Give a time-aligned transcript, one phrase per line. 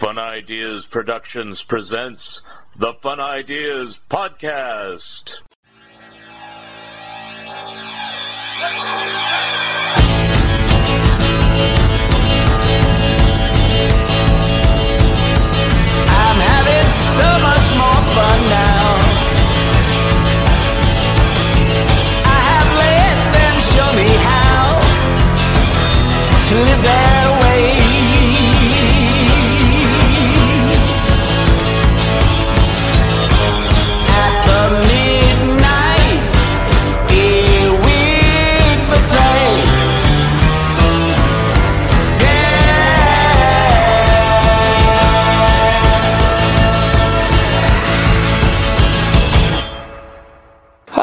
[0.00, 2.40] Fun Ideas Productions presents
[2.74, 5.42] the Fun Ideas Podcast.
[16.08, 18.86] I'm having so much more fun now.
[22.24, 24.80] I have let them show me how
[26.48, 26.99] to live their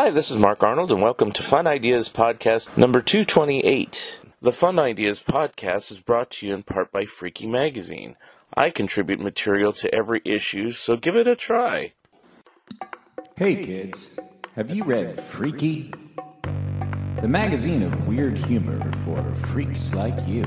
[0.08, 4.22] Hi, this is Mark Arnold, and welcome to Fun Ideas Podcast number 228.
[4.42, 8.16] The Fun Ideas Podcast is brought to you in part by Freaky Magazine.
[8.56, 11.92] I contribute material to every issue, so give it a try.
[13.36, 14.18] Hey kids,
[14.56, 15.92] have you read Freaky?
[17.22, 20.46] The magazine of weird humor for freaks like you.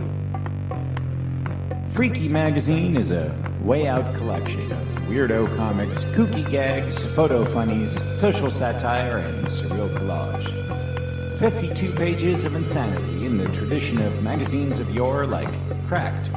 [1.92, 8.48] Freaky Magazine is a way out collection of weirdo comics, kooky gags, photo funnies, social
[8.48, 11.38] satire, and surreal collage.
[11.40, 15.50] 52 pages of insanity in the tradition of magazines of yore like
[15.88, 16.30] Cracked,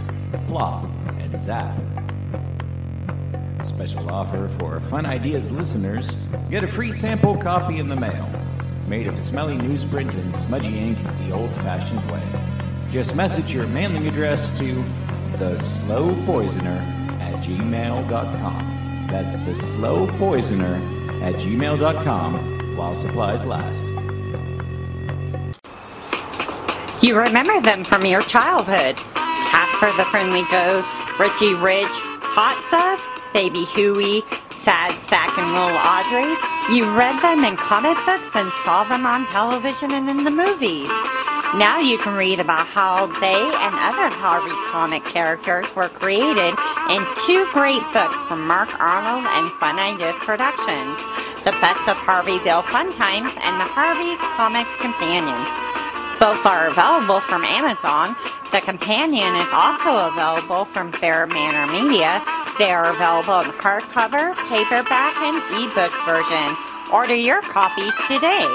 [0.48, 0.86] Plop,
[1.20, 1.78] and Zap.
[3.62, 8.28] Special offer for Fun Ideas listeners get a free sample copy in the mail,
[8.88, 12.24] made of smelly newsprint and smudgy ink the old fashioned way.
[12.90, 14.84] Just message your mailing address to
[15.38, 16.80] the slow poisoner
[17.20, 19.08] at gmail.com.
[19.10, 20.76] That's the slow poisoner
[21.24, 23.86] at gmail.com while supplies last.
[27.04, 28.96] You remember them from your childhood.
[28.96, 30.88] Casper the Friendly Ghost,
[31.20, 34.24] Richie Rich, Hot Stuff, Baby Huey,
[34.64, 36.32] Sad Sack and Little Audrey.
[36.74, 40.88] You read them in comic books and saw them on television and in the movies.
[41.54, 46.58] Now you can read about how they and other Harvey comic characters were created
[46.90, 50.98] in two great books from Mark Arnold and Fun Ideas Productions.
[51.46, 55.38] The Best of Harveyville Fun Times and the Harvey Comic Companion.
[56.18, 58.16] Both are available from Amazon.
[58.50, 62.26] The companion is also available from Bear Manor Media.
[62.58, 66.58] They are available in hardcover, paperback, and ebook versions.
[66.92, 68.50] Order your copies today.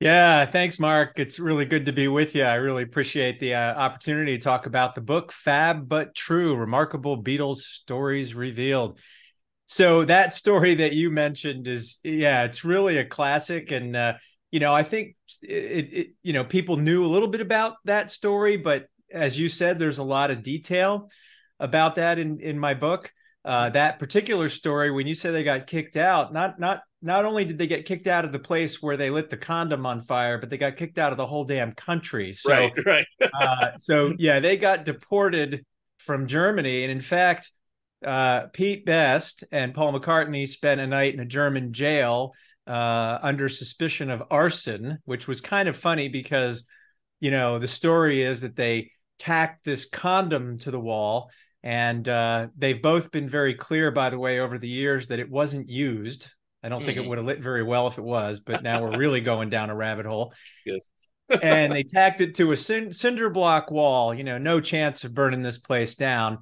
[0.00, 1.18] Yeah, thanks, Mark.
[1.18, 2.42] It's really good to be with you.
[2.42, 7.22] I really appreciate the uh, opportunity to talk about the book Fab But True Remarkable
[7.22, 8.98] Beatles Stories Revealed.
[9.66, 13.70] So, that story that you mentioned is, yeah, it's really a classic.
[13.70, 14.14] And, uh,
[14.50, 18.10] you know, I think it, it, you know, people knew a little bit about that
[18.10, 21.10] story, but as you said, there's a lot of detail
[21.58, 23.12] about that in in my book.
[23.44, 27.44] Uh, that particular story, when you say they got kicked out, not not not only
[27.44, 30.38] did they get kicked out of the place where they lit the condom on fire,
[30.38, 32.32] but they got kicked out of the whole damn country.
[32.32, 33.06] So, right, right.
[33.34, 35.64] uh, so yeah, they got deported
[35.98, 37.50] from Germany, and in fact,
[38.04, 42.32] uh, Pete Best and Paul McCartney spent a night in a German jail
[42.66, 46.66] uh, under suspicion of arson, which was kind of funny because,
[47.20, 48.90] you know, the story is that they
[49.20, 51.30] tacked this condom to the wall.
[51.62, 55.30] And uh, they've both been very clear, by the way, over the years that it
[55.30, 56.28] wasn't used.
[56.62, 56.86] I don't mm-hmm.
[56.86, 57.08] think it mm-hmm.
[57.10, 59.76] would have lit very well if it was, but now we're really going down a
[59.76, 60.32] rabbit hole.
[60.64, 60.90] Yes.
[61.42, 64.14] and they tacked it to a cinder block wall.
[64.14, 66.38] You know, no chance of burning this place down.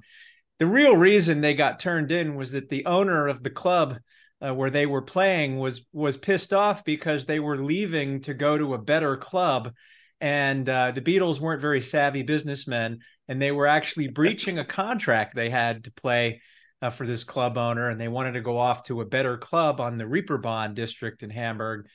[0.59, 3.97] The real reason they got turned in was that the owner of the club
[4.45, 8.57] uh, where they were playing was was pissed off because they were leaving to go
[8.57, 9.73] to a better club
[10.21, 15.35] and uh, the beatles weren't very savvy businessmen and they were actually breaching a contract
[15.35, 16.41] they had to play
[16.81, 19.79] uh, for this club owner and they wanted to go off to a better club
[19.81, 21.87] on the reeperbahn district in hamburg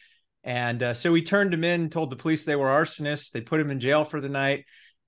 [0.42, 3.60] and uh, so he turned them in told the police they were arsonists they put
[3.60, 4.64] him in jail for the night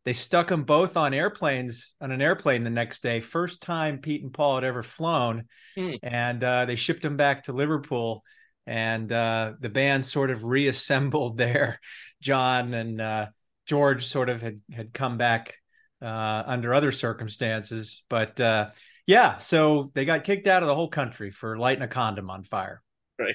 [0.06, 3.18] they stuck them both on airplanes on an airplane the next day.
[3.18, 5.46] First time Pete and Paul had ever flown,
[5.76, 5.98] mm.
[6.00, 8.22] and uh, they shipped them back to Liverpool.
[8.66, 11.80] And uh, the band sort of reassembled there.
[12.20, 13.26] John and uh,
[13.66, 15.54] George sort of had had come back
[16.02, 18.70] uh, under other circumstances, but uh,
[19.06, 22.44] yeah, so they got kicked out of the whole country for lighting a condom on
[22.44, 22.82] fire.
[23.18, 23.34] Right.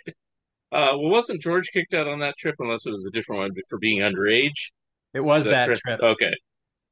[0.71, 3.51] Uh, well, wasn't George kicked out on that trip unless it was a different one
[3.69, 4.71] for being underage?
[5.13, 5.79] It was that, that trip?
[5.79, 5.99] trip.
[6.01, 6.33] Okay.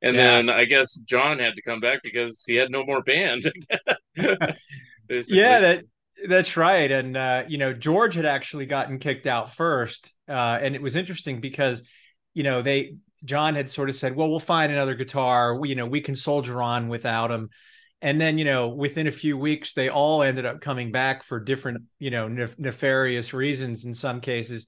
[0.02, 0.24] And yeah.
[0.24, 3.44] then I guess John had to come back because he had no more band.
[4.16, 5.84] yeah, that
[6.28, 6.90] that's right.
[6.92, 10.14] And uh, you know, George had actually gotten kicked out first.
[10.28, 11.82] Uh, and it was interesting because,
[12.34, 15.58] you know, they John had sort of said, Well, we'll find another guitar.
[15.58, 17.50] We, you know, we can soldier on without him.
[18.02, 21.40] And then, you know, within a few weeks, they all ended up coming back for
[21.40, 24.68] different, you know, nef- nefarious reasons in some cases.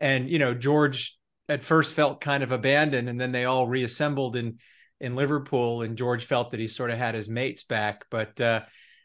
[0.00, 1.18] And, you know, George
[1.50, 4.58] at first felt kind of abandoned, and then they all reassembled in
[5.00, 8.04] in Liverpool, and George felt that he sort of had his mates back.
[8.08, 8.60] But uh,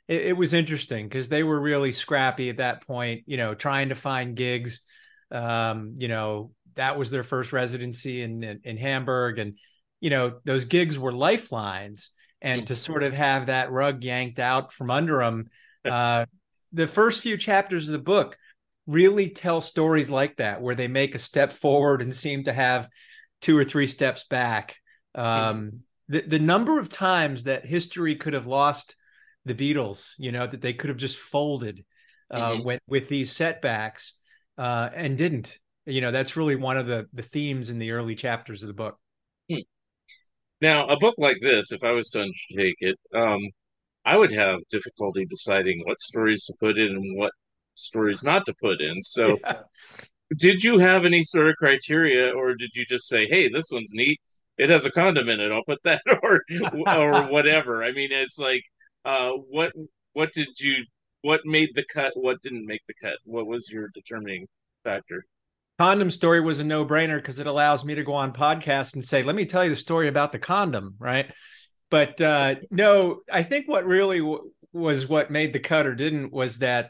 [0.08, 3.90] it, it, was interesting because they were really scrappy at that point, you know, trying
[3.90, 4.82] to find gigs.
[5.32, 9.58] Um, you know, that was their first residency in, in, in Hamburg, and
[10.00, 12.12] you know, those gigs were lifelines.
[12.40, 15.50] And to sort of have that rug yanked out from under them,
[15.92, 16.26] uh,
[16.72, 18.38] the first few chapters of the book
[18.86, 22.88] really tell stories like that where they make a step forward and seem to have
[23.42, 24.76] two or three steps back
[25.18, 25.72] um,
[26.08, 28.96] the, the number of times that history could have lost
[29.48, 31.84] the beatles you know that they could have just folded
[32.30, 32.66] uh, mm-hmm.
[32.66, 34.13] with, with these setbacks
[34.58, 38.16] uh, and didn't you know that's really one of the the themes in the early
[38.16, 38.98] chapters of the book
[39.50, 39.58] hmm.
[40.62, 43.39] now a book like this if i was to undertake it um,
[44.06, 47.32] i would have difficulty deciding what stories to put in and what
[47.77, 49.01] stories not to put in.
[49.01, 49.62] So, yeah.
[50.38, 53.94] did you have any sort of criteria, or did you just say, "Hey, this one's
[53.94, 54.20] neat.
[54.58, 55.51] It has a condom in it.
[55.51, 56.42] I'll put that," or
[56.88, 57.84] or whatever?
[57.84, 58.63] I mean, it's like,
[59.08, 59.72] uh, what
[60.14, 60.86] what did you
[61.22, 62.12] what made the cut?
[62.16, 63.18] What didn't make the cut?
[63.24, 64.48] What was your determining
[64.84, 65.26] factor?
[65.80, 69.22] condom story was a no-brainer because it allows me to go on podcast and say
[69.22, 71.32] let me tell you the story about the condom right
[71.92, 76.34] but uh no i think what really w- was what made the cut or didn't
[76.34, 76.90] was that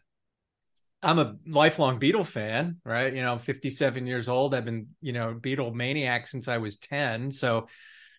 [1.04, 5.12] i'm a lifelong beatle fan right you know i'm 57 years old i've been you
[5.12, 7.68] know beatle maniac since i was 10 so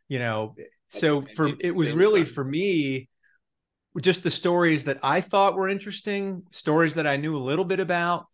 [0.06, 0.54] you know
[0.88, 3.08] so for it was really for me
[4.00, 7.80] just the stories that i thought were interesting stories that i knew a little bit
[7.80, 8.26] about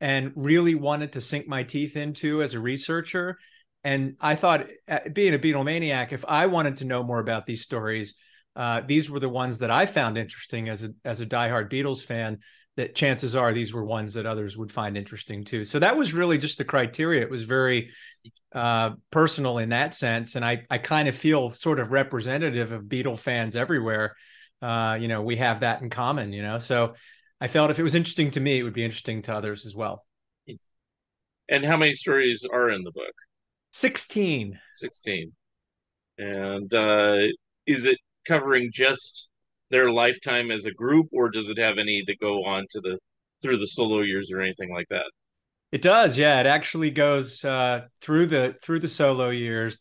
[0.00, 3.38] and really wanted to sink my teeth into as a researcher.
[3.84, 7.62] And I thought, uh, being a Beatlemaniac, if I wanted to know more about these
[7.62, 8.14] stories,
[8.56, 12.04] uh, these were the ones that I found interesting as a as a diehard Beatles
[12.04, 12.38] fan.
[12.76, 15.64] That chances are these were ones that others would find interesting too.
[15.64, 17.20] So that was really just the criteria.
[17.20, 17.90] It was very
[18.54, 22.84] uh, personal in that sense, and I I kind of feel sort of representative of
[22.84, 24.16] Beatle fans everywhere.
[24.62, 26.32] Uh, you know, we have that in common.
[26.32, 26.94] You know, so
[27.40, 29.74] I felt if it was interesting to me, it would be interesting to others as
[29.74, 30.04] well.
[31.48, 33.14] And how many stories are in the book?
[33.72, 34.58] 16.
[34.72, 35.32] 16.
[36.18, 37.16] And uh,
[37.66, 39.30] is it covering just
[39.70, 42.98] their lifetime as a group, or does it have any that go on to the
[43.40, 45.10] through the solo years or anything like that?
[45.72, 46.40] It does, yeah.
[46.40, 49.78] It actually goes uh, through the through the solo years,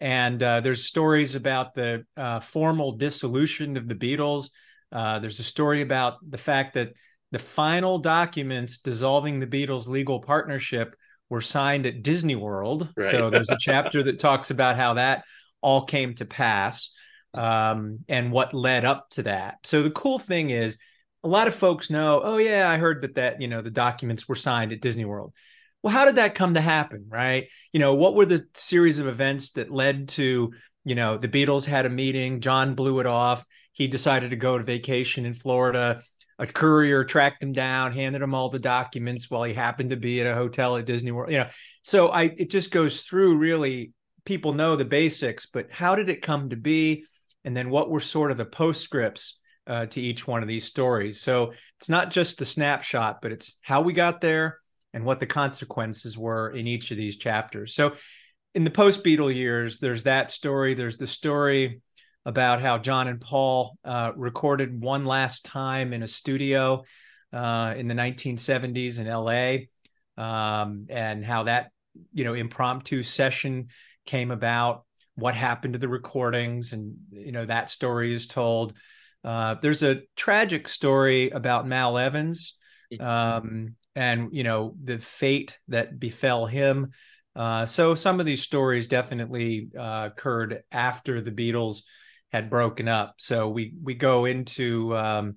[0.00, 4.48] and uh, there's stories about the uh, formal dissolution of the Beatles,
[4.92, 6.92] uh, there's a story about the fact that
[7.32, 10.96] the final documents dissolving the Beatles' legal partnership
[11.28, 12.88] were signed at Disney World.
[12.96, 13.10] Right.
[13.12, 15.24] So there's a chapter that talks about how that
[15.60, 16.90] all came to pass
[17.34, 19.58] um, and what led up to that.
[19.62, 20.76] So the cool thing is,
[21.22, 24.26] a lot of folks know, oh yeah, I heard that that you know the documents
[24.26, 25.34] were signed at Disney World.
[25.82, 27.48] Well, how did that come to happen, right?
[27.72, 30.52] You know, what were the series of events that led to
[30.84, 34.58] you know the Beatles had a meeting, John blew it off, he decided to go
[34.58, 36.02] to vacation in Florida.
[36.38, 40.20] A courier tracked him down, handed him all the documents while he happened to be
[40.20, 41.30] at a hotel at Disney World.
[41.30, 41.48] You know,
[41.82, 43.92] so I it just goes through really
[44.24, 47.04] people know the basics, but how did it come to be?
[47.44, 51.20] And then what were sort of the postscripts uh, to each one of these stories?
[51.20, 54.58] So it's not just the snapshot, but it's how we got there
[54.92, 57.74] and what the consequences were in each of these chapters.
[57.74, 57.94] So
[58.54, 60.74] in the post Beatle years, there's that story.
[60.74, 61.80] There's the story
[62.26, 66.84] about how John and Paul uh, recorded one last time in a studio
[67.32, 69.66] uh, in the 1970s in LA,
[70.22, 71.70] um, and how that
[72.12, 73.68] you know impromptu session
[74.06, 74.84] came about.
[75.14, 78.74] What happened to the recordings, and you know that story is told.
[79.22, 82.56] Uh, there's a tragic story about Mal Evans,
[82.98, 86.90] um, and you know the fate that befell him.
[87.34, 91.82] Uh, so some of these stories definitely uh, occurred after the Beatles
[92.32, 93.14] had broken up.
[93.18, 95.36] So we we go into um,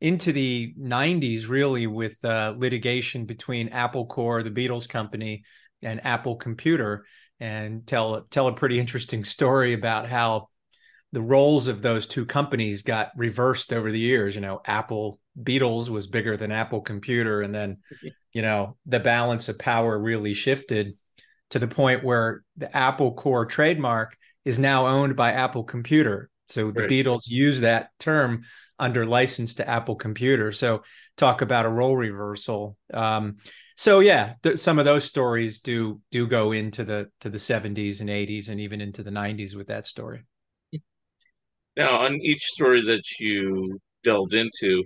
[0.00, 5.44] into the 90s really with uh, litigation between Apple Corps, the Beatles company,
[5.82, 7.06] and Apple Computer,
[7.40, 10.48] and tell tell a pretty interesting story about how
[11.12, 14.34] the roles of those two companies got reversed over the years.
[14.34, 17.78] You know, Apple Beatles was bigger than Apple Computer, and then
[18.32, 20.96] you know the balance of power really shifted
[21.50, 26.70] to the point where the Apple Core trademark is now owned by Apple Computer so
[26.70, 26.90] the right.
[26.90, 28.44] Beatles use that term
[28.78, 30.52] under license to Apple Computer.
[30.52, 30.82] So
[31.16, 32.76] talk about a role reversal.
[32.92, 33.38] Um,
[33.76, 38.00] so yeah, th- some of those stories do do go into the to the 70s
[38.00, 40.24] and 80s and even into the 90s with that story.
[41.76, 44.84] Now, on each story that you delved into,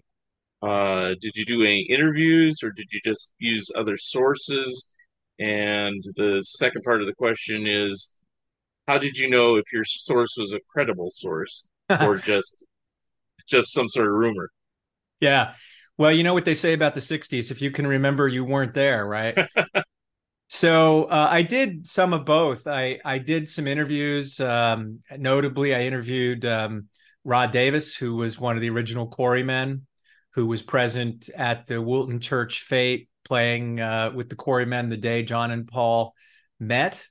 [0.63, 4.89] uh, did you do any interviews or did you just use other sources?
[5.39, 8.17] And the second part of the question is,
[8.89, 11.69] how did you know if your source was a credible source
[12.01, 12.67] or just
[13.49, 14.51] just some sort of rumor?
[15.21, 15.55] Yeah.
[15.97, 17.51] Well, you know what they say about the 60s.
[17.51, 19.37] If you can remember, you weren't there, right?
[20.49, 22.67] so uh, I did some of both.
[22.67, 24.39] I, I did some interviews.
[24.39, 26.89] Um, notably, I interviewed um,
[27.25, 29.88] Rod Davis, who was one of the original Quarrymen,
[30.39, 35.25] who was present at the Woolton Church Fete playing uh, with the Quarrymen the day
[35.25, 36.15] John and Paul
[36.61, 37.05] met.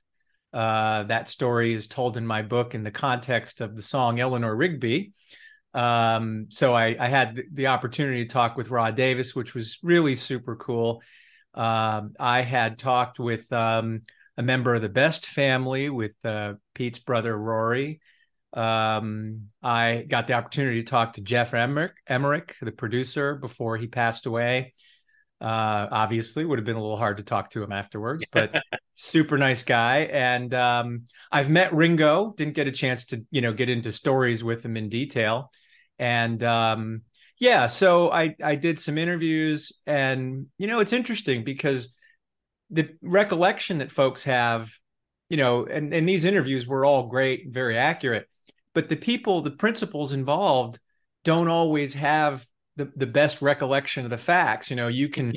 [0.50, 4.56] Uh, that story is told in my book in the context of the song Eleanor
[4.56, 5.12] Rigby.
[5.74, 10.14] Um, so I, I, had the opportunity to talk with Rod Davis, which was really
[10.14, 11.02] super cool.
[11.52, 14.04] Um, I had talked with um,
[14.38, 18.00] a member of the Best family, with uh, Pete's brother Rory.
[18.52, 23.86] Um, I got the opportunity to talk to Geoff Emerick, Emerick, the producer, before he
[23.86, 24.74] passed away.
[25.40, 28.62] Uh, obviously, would have been a little hard to talk to him afterwards, but
[28.94, 30.00] super nice guy.
[30.00, 32.34] And um, I've met Ringo.
[32.36, 35.52] Didn't get a chance to you know get into stories with him in detail.
[35.98, 37.02] And um,
[37.38, 41.94] yeah, so I I did some interviews, and you know it's interesting because
[42.70, 44.70] the recollection that folks have,
[45.28, 48.26] you know, and, and these interviews were all great, very accurate,
[48.78, 50.78] but the people, the principals involved
[51.24, 54.70] don't always have the, the best recollection of the facts.
[54.70, 55.34] You know, you can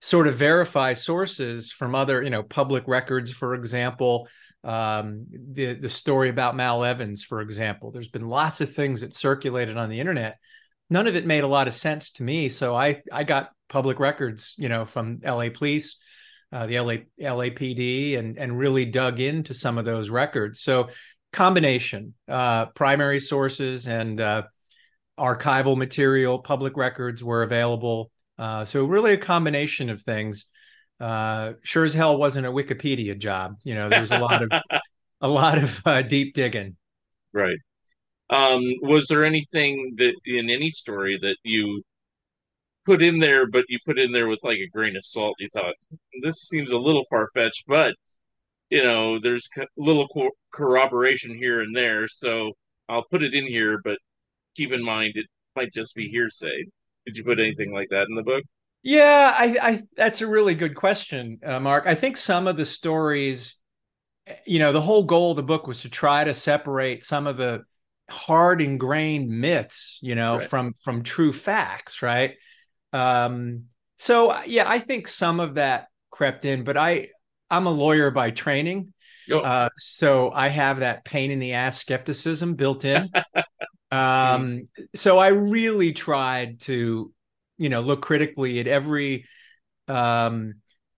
[0.00, 4.26] sort of verify sources from other, you know, public records, for example.
[4.64, 7.92] Um, the the story about Mal Evans, for example.
[7.92, 10.38] There's been lots of things that circulated on the internet.
[10.90, 12.48] None of it made a lot of sense to me.
[12.48, 15.98] So I I got public records, you know, from LA police,
[16.50, 20.60] uh, the LA LAPD, and and really dug into some of those records.
[20.60, 20.88] So
[21.32, 24.42] combination, uh, primary sources and uh,
[25.18, 28.10] archival material, public records were available.
[28.38, 30.46] Uh, so really a combination of things.
[31.00, 33.56] Uh, sure as hell wasn't a Wikipedia job.
[33.64, 34.50] You know, there's a lot of
[35.20, 36.76] a lot of uh, deep digging.
[37.32, 37.58] Right.
[38.30, 41.82] Um, was there anything that in any story that you
[42.84, 45.36] put in there, but you put in there with like a grain of salt?
[45.38, 45.74] You thought
[46.22, 47.94] this seems a little far fetched, but
[48.72, 52.52] you know, there's a little co- corroboration here and there, so
[52.88, 53.98] I'll put it in here, but
[54.56, 56.64] keep in mind it might just be hearsay.
[57.04, 58.42] Did you put anything like that in the book?
[58.82, 61.84] Yeah, I, I that's a really good question, uh, Mark.
[61.86, 63.56] I think some of the stories,
[64.46, 67.36] you know, the whole goal of the book was to try to separate some of
[67.36, 67.64] the
[68.08, 70.48] hard ingrained myths, you know, right.
[70.48, 72.36] from from true facts, right?
[72.94, 73.64] Um,
[73.98, 77.10] so yeah, I think some of that crept in, but I
[77.52, 78.92] I'm a lawyer by training.
[79.30, 83.08] Uh, so I have that pain in the ass skepticism built in.
[83.92, 87.12] Um, so I really tried to,
[87.58, 89.26] you know, look critically at every
[89.86, 90.54] um,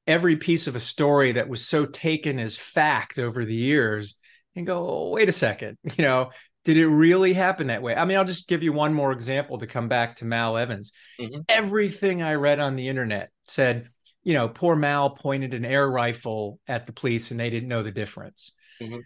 [0.07, 4.15] every piece of a story that was so taken as fact over the years
[4.55, 6.31] and go, oh, wait a second, you know,
[6.65, 7.97] did it really happen that way?
[7.97, 10.93] I mean, I'll just give you one more example to come back to Mal Evans.
[11.21, 11.41] Mm-hmm.
[11.49, 13.89] Everything I read on the internet said,
[14.25, 17.83] you know, poor Mal pointed an air rifle at the police and they didn't know
[17.83, 18.53] the difference.
[18.81, 19.01] Mm-hmm.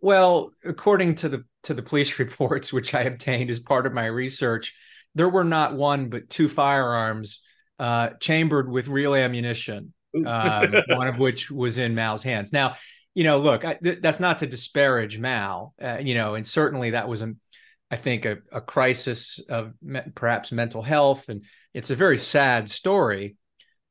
[0.00, 4.06] Well, according to the to the police reports, which I obtained as part of my
[4.06, 4.74] research,
[5.14, 7.42] there were not one but two firearms
[7.78, 9.94] uh, chambered with real ammunition,
[10.26, 12.52] um, one of which was in Mal's hands.
[12.52, 12.76] Now,
[13.14, 16.90] you know, look, I, th- that's not to disparage Mal, uh, you know, and certainly
[16.90, 17.34] that was a,
[17.90, 22.68] I think, a, a crisis of me- perhaps mental health, and it's a very sad
[22.68, 23.36] story.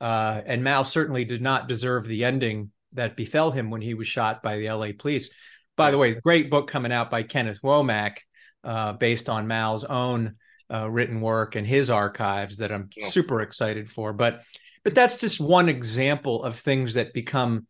[0.04, 4.06] Uh, and Mal certainly did not deserve the ending that befell him when he was
[4.06, 5.30] shot by the LA police.
[5.78, 8.18] By the way, great book coming out by Kenneth Womack,
[8.66, 10.36] uh, based on Mal's own
[10.70, 13.08] uh, written work and his archives that I'm yeah.
[13.08, 14.12] super excited for.
[14.12, 14.44] But
[14.84, 17.66] but that's just one example of things that become,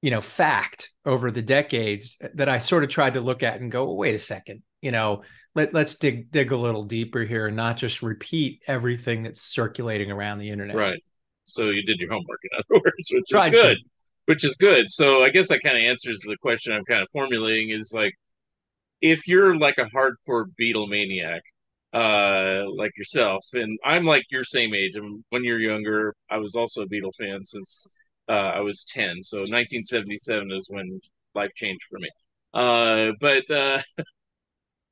[0.00, 3.70] you know, fact over the decades that I sort of tried to look at and
[3.70, 5.20] go, well, wait a second, you know,
[5.54, 10.10] let let's dig dig a little deeper here and not just repeat everything that's circulating
[10.10, 10.74] around the internet.
[10.74, 11.02] Right.
[11.48, 13.76] So you did your homework, in other words, which Tried is good.
[13.76, 13.84] To
[14.28, 14.90] which is good.
[14.90, 18.12] So I guess that kind of answers the question I'm kind of formulating is like,
[19.00, 21.40] if you're like a hardcore Beatle maniac,
[21.94, 24.96] uh, like yourself, and I'm like your same age.
[24.96, 26.14] I'm one year younger.
[26.30, 27.86] I was also a Beatle fan since
[28.28, 29.22] uh, I was 10.
[29.22, 31.00] So 1977 is when
[31.34, 32.10] life changed for me.
[32.52, 33.80] Uh, but uh,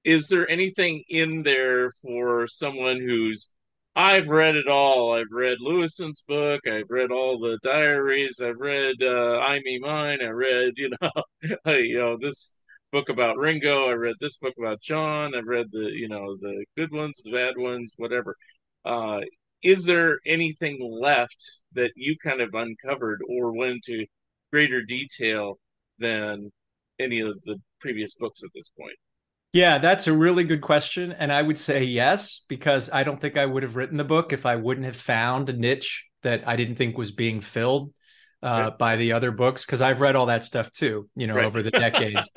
[0.05, 3.51] is there anything in there for someone who's
[3.97, 5.15] I've read it all.
[5.15, 6.61] I've read Lewison's book.
[6.67, 8.41] I've read all the diaries.
[8.41, 10.19] I've read uh, I Me Mine.
[10.23, 11.11] I read, you know,
[11.75, 12.57] you know this
[12.93, 13.89] book about Ringo.
[13.89, 15.35] I read this book about John.
[15.35, 18.37] I've read the, you know, the good ones, the bad ones, whatever.
[18.85, 19.21] Uh,
[19.63, 24.07] is there anything left that you kind of uncovered or went into
[24.53, 25.59] greater detail
[25.99, 26.53] than
[26.99, 28.97] any of the previous books at this point?
[29.57, 31.13] Yeah, that's a really good question.
[31.13, 34.35] And I would say yes, because I don't think I would have written the book
[34.35, 37.95] if I wouldn't have found a niche that I didn't think was being filled
[38.43, 38.79] uh, right.
[38.79, 39.65] by the other books.
[39.65, 41.47] Cause I've read all that stuff too, you know, right.
[41.47, 42.29] over the decades.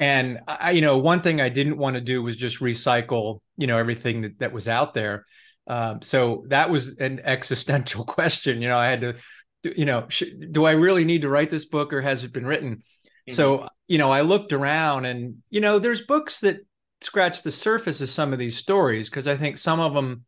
[0.00, 3.66] and I, you know, one thing I didn't want to do was just recycle, you
[3.66, 5.26] know, everything that, that was out there.
[5.66, 8.62] Um, so that was an existential question.
[8.62, 9.16] You know, I had to,
[9.62, 12.46] you know, sh- do I really need to write this book or has it been
[12.46, 12.82] written?
[13.28, 13.34] Mm-hmm.
[13.34, 16.60] So, you know, I looked around and, you know, there's books that
[17.00, 20.24] scratch the surface of some of these stories because I think some of them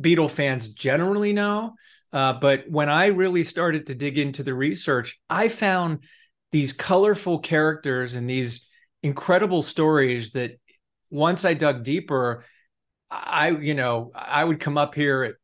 [0.00, 1.74] Beatle fans generally know.
[2.12, 6.00] Uh, but when I really started to dig into the research, I found
[6.52, 8.68] these colorful characters and these
[9.02, 10.52] incredible stories that
[11.10, 12.44] once I dug deeper,
[13.10, 15.34] I, you know, I would come up here at,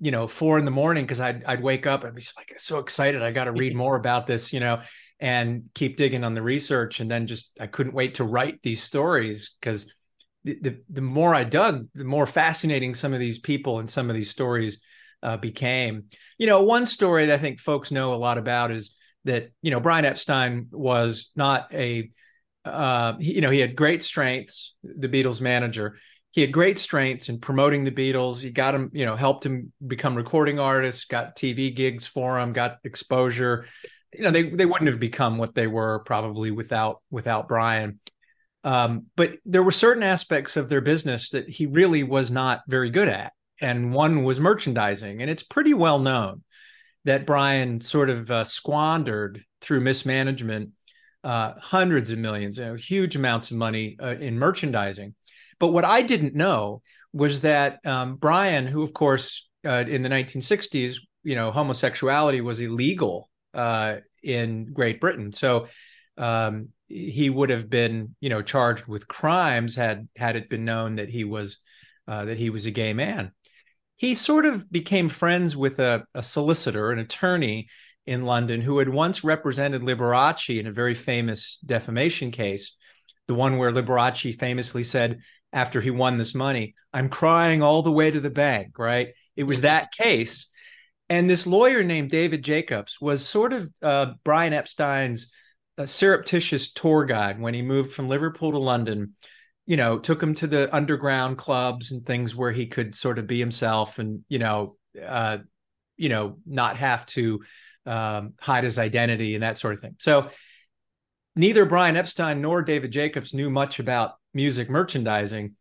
[0.00, 2.78] you know, four in the morning because I'd, I'd wake up and be like so
[2.78, 3.22] excited.
[3.22, 4.82] I got to read more about this, you know,
[5.22, 6.98] and keep digging on the research.
[6.98, 9.90] And then just I couldn't wait to write these stories because
[10.42, 14.10] the, the, the more I dug, the more fascinating some of these people and some
[14.10, 14.82] of these stories
[15.22, 16.06] uh, became.
[16.38, 19.70] You know, one story that I think folks know a lot about is that you
[19.70, 22.10] know Brian Epstein was not a
[22.64, 25.98] uh, he, you know he had great strengths, the Beatles manager.
[26.32, 28.40] He had great strengths in promoting the Beatles.
[28.40, 32.52] He got him, you know, helped him become recording artists, got TV gigs for him,
[32.52, 33.66] got exposure.
[34.12, 38.00] You know, they they wouldn't have become what they were probably without without Brian.
[38.64, 42.90] Um, but there were certain aspects of their business that he really was not very
[42.90, 46.42] good at, and one was merchandising, and it's pretty well known
[47.04, 50.70] that Brian sort of uh, squandered through mismanagement
[51.24, 55.14] uh, hundreds of millions, you know, huge amounts of money uh, in merchandising.
[55.58, 60.08] But what I didn't know was that um, Brian, who of course uh, in the
[60.08, 65.66] 1960s, you know, homosexuality was illegal uh, in Great Britain, so
[66.16, 70.96] um, he would have been, you know, charged with crimes had had it been known
[70.96, 71.58] that he was
[72.06, 73.32] uh, that he was a gay man
[74.02, 77.68] he sort of became friends with a, a solicitor, an attorney
[78.04, 82.76] in London who had once represented Liberace in a very famous defamation case,
[83.28, 85.20] the one where Liberace famously said,
[85.52, 89.10] after he won this money, I'm crying all the way to the bank, right?
[89.36, 90.48] It was that case.
[91.12, 95.32] And this lawyer named David Jacobs was sort of uh, Brian Epstein's
[95.76, 99.14] uh, surreptitious tour guide when he moved from Liverpool to London
[99.66, 103.26] you know, took him to the underground clubs and things where he could sort of
[103.26, 105.38] be himself and, you know, uh,
[105.96, 107.42] you know, not have to
[107.86, 109.94] um, hide his identity and that sort of thing.
[109.98, 110.30] So
[111.36, 115.54] neither Brian Epstein nor David Jacobs knew much about music merchandising.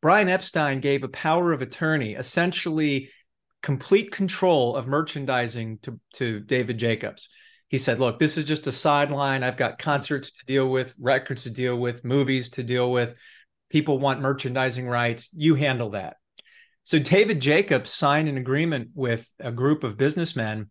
[0.00, 3.10] Brian Epstein gave a power of attorney, essentially
[3.62, 7.28] complete control of merchandising to, to David Jacobs.
[7.68, 9.42] He said, Look, this is just a sideline.
[9.42, 13.16] I've got concerts to deal with, records to deal with, movies to deal with
[13.72, 16.16] people want merchandising rights you handle that
[16.84, 20.70] so david jacobs signed an agreement with a group of businessmen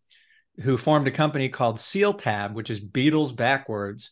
[0.62, 4.12] who formed a company called Seltaeb which is beatles backwards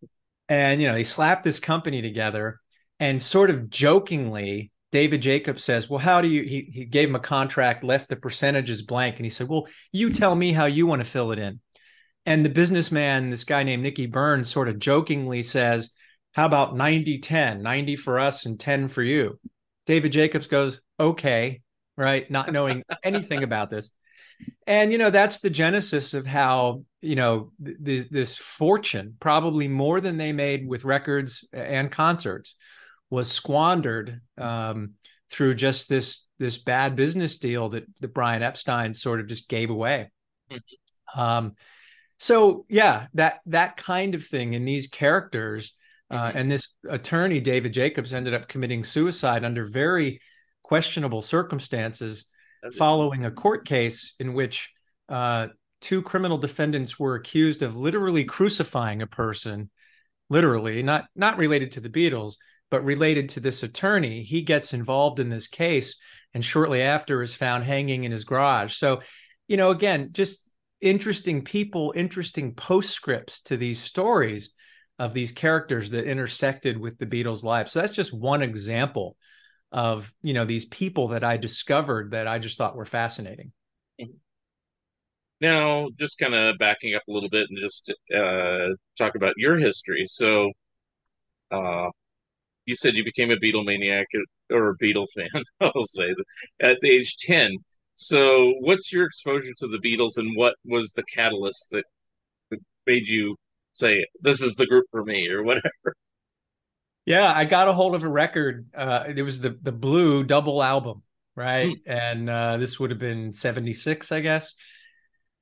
[0.48, 2.58] and you know they slapped this company together
[2.98, 7.16] and sort of jokingly david jacobs says well how do you he, he gave him
[7.16, 10.86] a contract left the percentages blank and he said well you tell me how you
[10.86, 11.60] want to fill it in
[12.26, 15.90] and the businessman this guy named nicky burns sort of jokingly says
[16.32, 19.38] how about 90 10, 90 for us and 10 for you?
[19.86, 21.62] David Jacobs goes, okay,
[21.96, 22.30] right?
[22.30, 23.90] Not knowing anything about this.
[24.66, 30.00] And, you know, that's the genesis of how, you know, th- this fortune, probably more
[30.00, 32.54] than they made with records and concerts,
[33.10, 34.94] was squandered um,
[35.30, 39.70] through just this this bad business deal that, that Brian Epstein sort of just gave
[39.70, 40.10] away.
[40.50, 41.20] Mm-hmm.
[41.20, 41.54] Um,
[42.18, 45.74] so yeah, that that kind of thing in these characters
[46.10, 46.38] uh, mm-hmm.
[46.38, 50.20] and this attorney, David Jacobs, ended up committing suicide under very
[50.62, 52.26] questionable circumstances
[52.76, 54.72] following a court case in which
[55.08, 55.48] uh,
[55.80, 59.70] two criminal defendants were accused of literally crucifying a person,
[60.28, 62.34] literally, not, not related to the Beatles,
[62.70, 64.22] but related to this attorney.
[64.22, 65.96] He gets involved in this case
[66.34, 68.74] and shortly after is found hanging in his garage.
[68.74, 69.02] So,
[69.48, 70.48] you know, again, just
[70.80, 74.50] interesting people, interesting postscripts to these stories
[74.98, 77.72] of these characters that intersected with the Beatles' lives.
[77.72, 79.16] So that's just one example
[79.72, 83.52] of you know these people that I discovered that I just thought were fascinating.
[85.40, 89.56] Now, just kind of backing up a little bit and just uh, talk about your
[89.56, 90.04] history.
[90.06, 90.50] So,
[91.50, 91.88] uh,
[92.70, 94.06] you said you became a Beatle maniac
[94.50, 96.14] or a Beatle fan, I'll say,
[96.60, 97.56] at the age 10.
[97.94, 101.84] So, what's your exposure to the Beatles and what was the catalyst that
[102.86, 103.36] made you
[103.72, 105.96] say this is the group for me or whatever.
[107.06, 108.66] Yeah, I got a hold of a record.
[108.74, 111.02] Uh, it was the the Blue double album,
[111.34, 111.76] right?
[111.76, 111.80] Mm.
[111.86, 114.54] And uh, this would have been '76, I guess.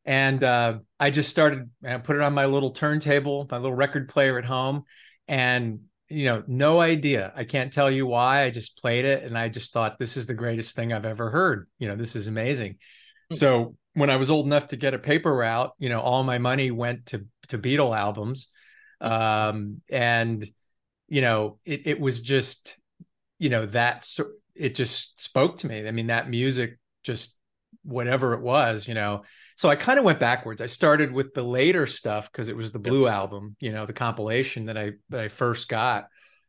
[0.04, 1.68] And uh, I just started.
[1.84, 4.84] I put it on my little turntable, my little record player at home,
[5.26, 7.32] and you know, no idea.
[7.36, 8.42] I can't tell you why.
[8.42, 11.30] I just played it, and I just thought this is the greatest thing I've ever
[11.30, 11.68] heard.
[11.78, 12.76] You know, this is amazing.
[13.32, 13.36] Mm.
[13.36, 16.38] So when I was old enough to get a paper route, you know, all my
[16.38, 18.48] money went to to Beatle albums,
[19.00, 20.44] um, and
[21.08, 22.78] you know, it it was just,
[23.38, 24.08] you know, that
[24.54, 25.86] it just spoke to me.
[25.86, 27.36] I mean, that music just
[27.82, 29.22] whatever it was, you know.
[29.58, 30.60] So I kind of went backwards.
[30.60, 33.92] I started with the later stuff because it was the Blue album, you know, the
[33.92, 36.04] compilation that I that I first got.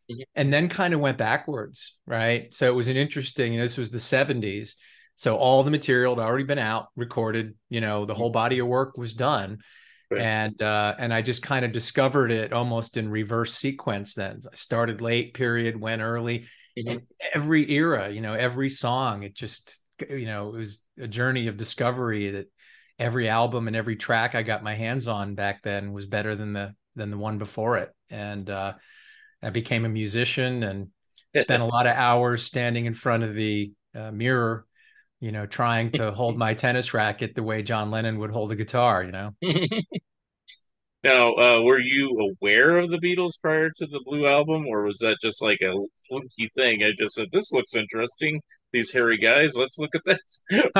[0.09, 0.21] Mm-hmm.
[0.35, 2.55] And then kind of went backwards, right?
[2.55, 4.73] So it was an interesting, you know, this was the 70s
[5.19, 7.53] so all the material had already been out, recorded.
[7.69, 9.57] You know, the whole body of work was done,
[10.09, 10.21] right.
[10.21, 14.13] and uh, and I just kind of discovered it almost in reverse sequence.
[14.13, 16.47] Then I started late, period, went early.
[16.77, 16.87] Mm-hmm.
[16.87, 17.01] In
[17.33, 19.77] every era, you know, every song, it just
[20.09, 22.49] you know, it was a journey of discovery that
[22.99, 26.53] every album and every track I got my hands on back then was better than
[26.53, 27.91] the than the one before it.
[28.09, 28.73] And uh,
[29.41, 30.89] I became a musician and
[31.35, 34.65] spent a lot of hours standing in front of the uh, mirror,
[35.19, 38.55] you know, trying to hold my tennis racket the way John Lennon would hold a
[38.55, 39.03] guitar.
[39.03, 39.31] You know.
[41.01, 44.97] Now, uh, were you aware of the Beatles prior to the Blue album, or was
[44.97, 45.73] that just like a
[46.09, 46.83] fluky thing?
[46.83, 48.41] I just said, "This looks interesting.
[48.71, 49.55] These hairy guys.
[49.55, 50.43] Let's look at this."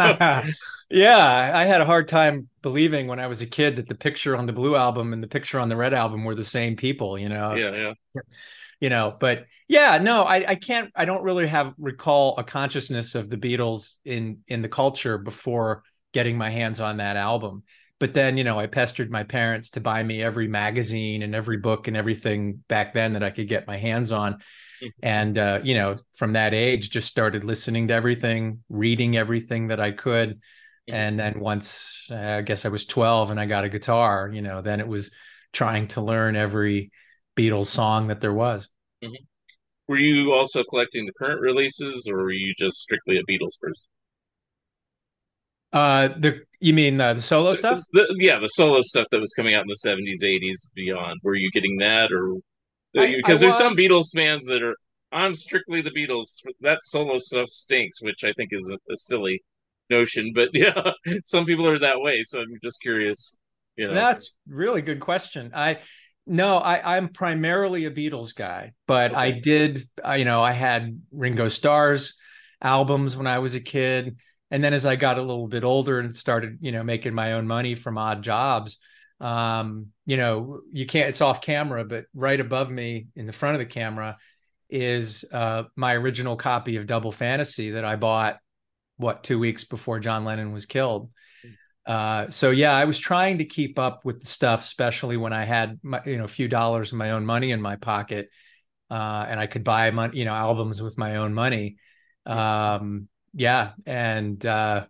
[0.90, 4.36] yeah, I had a hard time believing when I was a kid that the picture
[4.36, 7.18] on the Blue album and the picture on the Red album were the same people.
[7.18, 7.56] You know.
[7.56, 8.22] Yeah, yeah.
[8.80, 10.92] You know, but yeah, no, I, I can't.
[10.96, 15.84] I don't really have recall a consciousness of the Beatles in in the culture before
[16.14, 17.64] getting my hands on that album
[18.00, 21.58] but then you know i pestered my parents to buy me every magazine and every
[21.58, 24.88] book and everything back then that i could get my hands on mm-hmm.
[25.04, 29.80] and uh, you know from that age just started listening to everything reading everything that
[29.80, 30.96] i could mm-hmm.
[30.96, 34.42] and then once uh, i guess i was 12 and i got a guitar you
[34.42, 35.12] know then it was
[35.54, 36.92] trying to learn every
[37.36, 38.68] beatles song that there was
[39.04, 39.14] mm-hmm.
[39.88, 43.90] were you also collecting the current releases or were you just strictly a beatles person
[45.74, 47.82] uh, the you mean uh, the solo stuff?
[47.94, 51.20] The, yeah, the solo stuff that was coming out in the seventies, eighties, beyond.
[51.24, 52.36] Were you getting that, or
[52.94, 54.76] because there's some Beatles fans that are
[55.12, 56.38] I'm strictly the Beatles.
[56.62, 59.42] That solo stuff stinks, which I think is a, a silly
[59.90, 60.32] notion.
[60.34, 60.92] But yeah,
[61.26, 62.24] some people are that way.
[62.24, 63.38] So I'm just curious.
[63.76, 65.52] You know, that's really good question.
[65.54, 65.78] I
[66.30, 69.20] no, I, I'm primarily a Beatles guy, but okay.
[69.20, 72.18] I did, I, you know, I had Ringo Starr's
[72.62, 74.18] albums when I was a kid
[74.52, 77.34] and then as i got a little bit older and started you know making my
[77.34, 78.78] own money from odd jobs
[79.20, 83.56] um you know you can't it's off camera but right above me in the front
[83.56, 84.18] of the camera
[84.70, 88.38] is uh my original copy of double fantasy that i bought
[88.98, 91.10] what two weeks before john lennon was killed.
[91.90, 95.44] Uh, so yeah, I was trying to keep up with the stuff, especially when I
[95.44, 98.30] had my, you know a few dollars of my own money in my pocket,
[98.92, 101.78] uh, and I could buy money, you know, albums with my own money.
[102.28, 104.86] Um, yeah and uh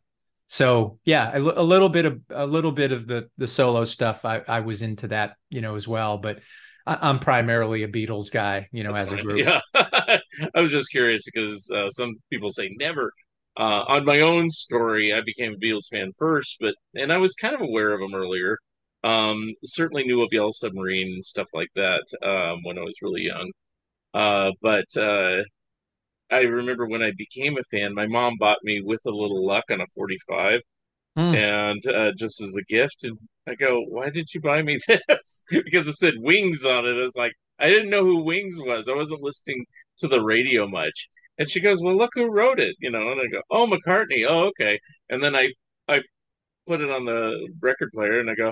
[0.47, 4.25] so yeah a, a, little bit of a little bit of the the solo stuff
[4.25, 6.39] i i was into that you know as well but
[6.85, 9.41] I, am primarily a beatles guy you know That's as funny.
[9.41, 9.61] a group.
[9.75, 10.17] Yeah.
[10.55, 13.13] I was just curious because uh, some people say never.
[13.57, 17.33] Uh, on my own story i became a beatles fan first but and i was
[17.33, 18.57] kind of aware of them earlier.
[19.03, 23.21] Um certainly knew of yellow submarine and stuff like that um when i was really
[23.21, 23.51] young.
[24.13, 25.43] Uh but uh
[26.31, 29.65] I remember when I became a fan, my mom bought me with a little luck
[29.71, 30.61] on a 45
[31.17, 31.35] mm.
[31.35, 33.03] and uh, just as a gift.
[33.03, 35.43] And I go, why did you buy me this?
[35.49, 36.99] because it said Wings on it.
[36.99, 38.87] I was like, I didn't know who Wings was.
[38.87, 39.65] I wasn't listening
[39.97, 41.09] to the radio much.
[41.37, 43.11] And she goes, well, look who wrote it, you know.
[43.11, 44.25] And I go, oh, McCartney.
[44.27, 44.79] Oh, okay.
[45.09, 45.49] And then I
[45.87, 46.01] I
[46.67, 48.51] put it on the record player, and I go,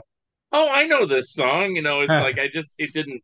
[0.54, 1.76] oh, I know this song.
[1.76, 3.22] You know, it's like I just it didn't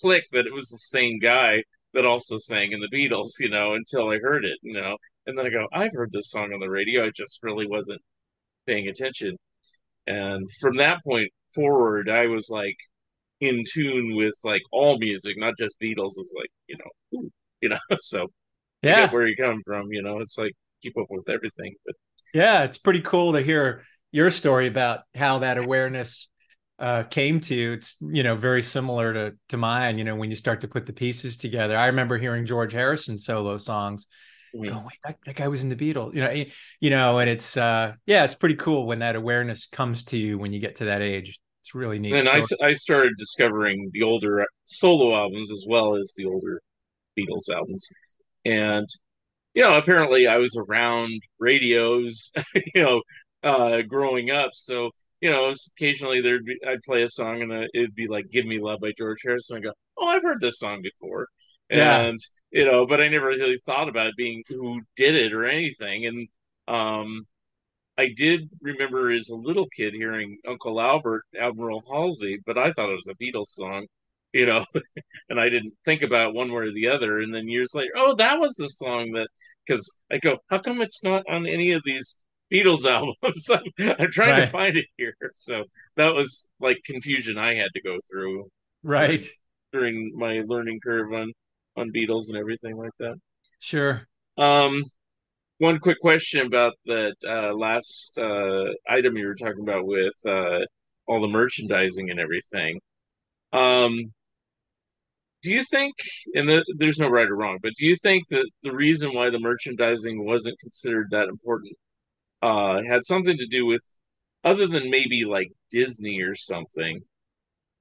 [0.00, 1.62] click that it was the same guy
[1.94, 4.96] that also sang in the Beatles, you know, until I heard it, you know.
[5.26, 7.06] And then I go, I've heard this song on the radio.
[7.06, 8.00] I just really wasn't
[8.66, 9.36] paying attention.
[10.06, 12.76] And from that point forward, I was like
[13.40, 16.18] in tune with like all music, not just Beatles.
[16.18, 18.28] Is like, you know, ooh, you know, so
[18.82, 21.74] yeah, where you come from, you know, it's like keep up with everything.
[21.84, 21.94] But
[22.34, 26.28] yeah, it's pretty cool to hear your story about how that awareness
[26.78, 30.36] uh, came to it's you know very similar to to mine you know when you
[30.36, 31.76] start to put the pieces together.
[31.76, 34.06] I remember hearing george harrison solo songs
[34.54, 34.68] mm-hmm.
[34.68, 36.44] going wait that, that guy was in the beatles you know
[36.80, 40.38] you know and it's uh yeah it's pretty cool when that awareness comes to you
[40.38, 41.38] when you get to that age.
[41.62, 42.14] It's really neat.
[42.14, 46.62] And I, I started discovering the older solo albums as well as the older
[47.18, 47.86] beatles albums.
[48.44, 48.88] And
[49.54, 53.02] you know apparently i was around radios you know
[53.42, 54.50] uh growing up.
[54.54, 58.30] So you know, occasionally there'd be I'd play a song and uh, it'd be like
[58.30, 59.58] "Give Me Love" by George Harrison.
[59.58, 61.28] I go, "Oh, I've heard this song before,"
[61.70, 62.20] and
[62.52, 62.60] yeah.
[62.60, 66.06] you know, but I never really thought about being who did it or anything.
[66.06, 66.28] And
[66.68, 67.26] um,
[67.98, 72.90] I did remember as a little kid hearing Uncle Albert, Admiral Halsey, but I thought
[72.90, 73.86] it was a Beatles song,
[74.32, 74.64] you know,
[75.28, 77.20] and I didn't think about one way or the other.
[77.20, 79.28] And then years later, oh, that was the song that
[79.66, 82.16] because I go, how come it's not on any of these
[82.52, 83.50] Beatles albums.
[83.50, 84.40] I'm, I'm trying right.
[84.40, 85.14] to find it here.
[85.34, 85.64] So
[85.96, 88.48] that was like confusion I had to go through.
[88.82, 89.22] Right.
[89.72, 91.32] During my learning curve on
[91.76, 93.16] on Beatles and everything like that.
[93.60, 94.02] Sure.
[94.36, 94.82] Um
[95.58, 100.60] one quick question about that uh, last uh, item you were talking about with uh,
[101.06, 102.78] all the merchandising and everything.
[103.52, 104.12] Um,
[105.42, 105.94] do you think,
[106.34, 109.30] and the, there's no right or wrong, but do you think that the reason why
[109.30, 111.72] the merchandising wasn't considered that important
[112.42, 113.82] uh, had something to do with,
[114.44, 117.00] other than maybe like Disney or something,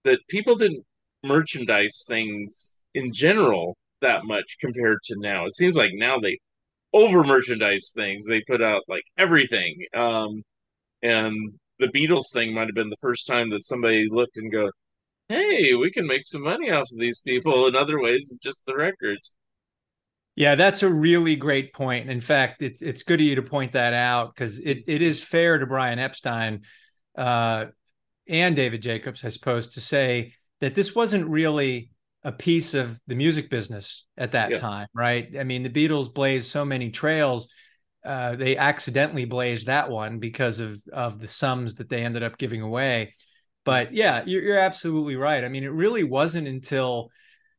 [0.04, 0.86] that people didn't
[1.24, 5.46] merchandise things in general that much compared to now.
[5.46, 6.40] It seems like now they
[6.94, 8.26] over merchandise things.
[8.26, 9.86] They put out like everything.
[9.96, 10.44] Um,
[11.04, 11.36] and
[11.80, 14.72] the Beatles thing might have been the first time that somebody looked and go,
[15.30, 18.66] "Hey, we can make some money off of these people in other ways than just
[18.66, 19.36] the records."
[20.38, 22.12] Yeah, that's a really great point.
[22.12, 25.20] In fact, it's it's good of you to point that out because it, it is
[25.20, 26.62] fair to Brian Epstein
[27.18, 27.66] uh,
[28.30, 31.90] and David Jacobs, I suppose, to say that this wasn't really
[32.24, 34.58] a piece of the music business at that yeah.
[34.58, 35.28] time, right?
[35.40, 37.52] I mean, the Beatles blazed so many trails.
[38.06, 42.38] Uh, they accidentally blazed that one because of of the sums that they ended up
[42.38, 43.16] giving away.
[43.66, 45.44] But yeah, you're, you're absolutely right.
[45.44, 47.10] I mean, it really wasn't until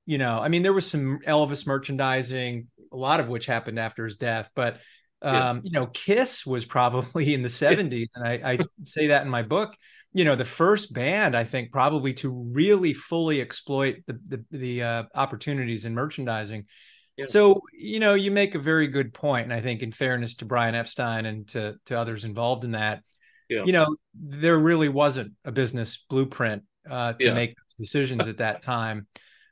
[0.08, 4.04] you know, I mean, there was some Elvis merchandising, a lot of which happened after
[4.04, 4.78] his death, but
[5.20, 5.60] um, yeah.
[5.64, 9.42] you know, Kiss was probably in the 70s, and I, I say that in my
[9.42, 9.76] book
[10.14, 14.82] you know the first band i think probably to really fully exploit the the, the
[14.82, 16.64] uh, opportunities in merchandising
[17.18, 17.26] yeah.
[17.28, 20.46] so you know you make a very good point and i think in fairness to
[20.46, 23.02] brian epstein and to to others involved in that
[23.50, 23.64] yeah.
[23.66, 29.06] you know there really wasn't a business blueprint uh, to make decisions at that time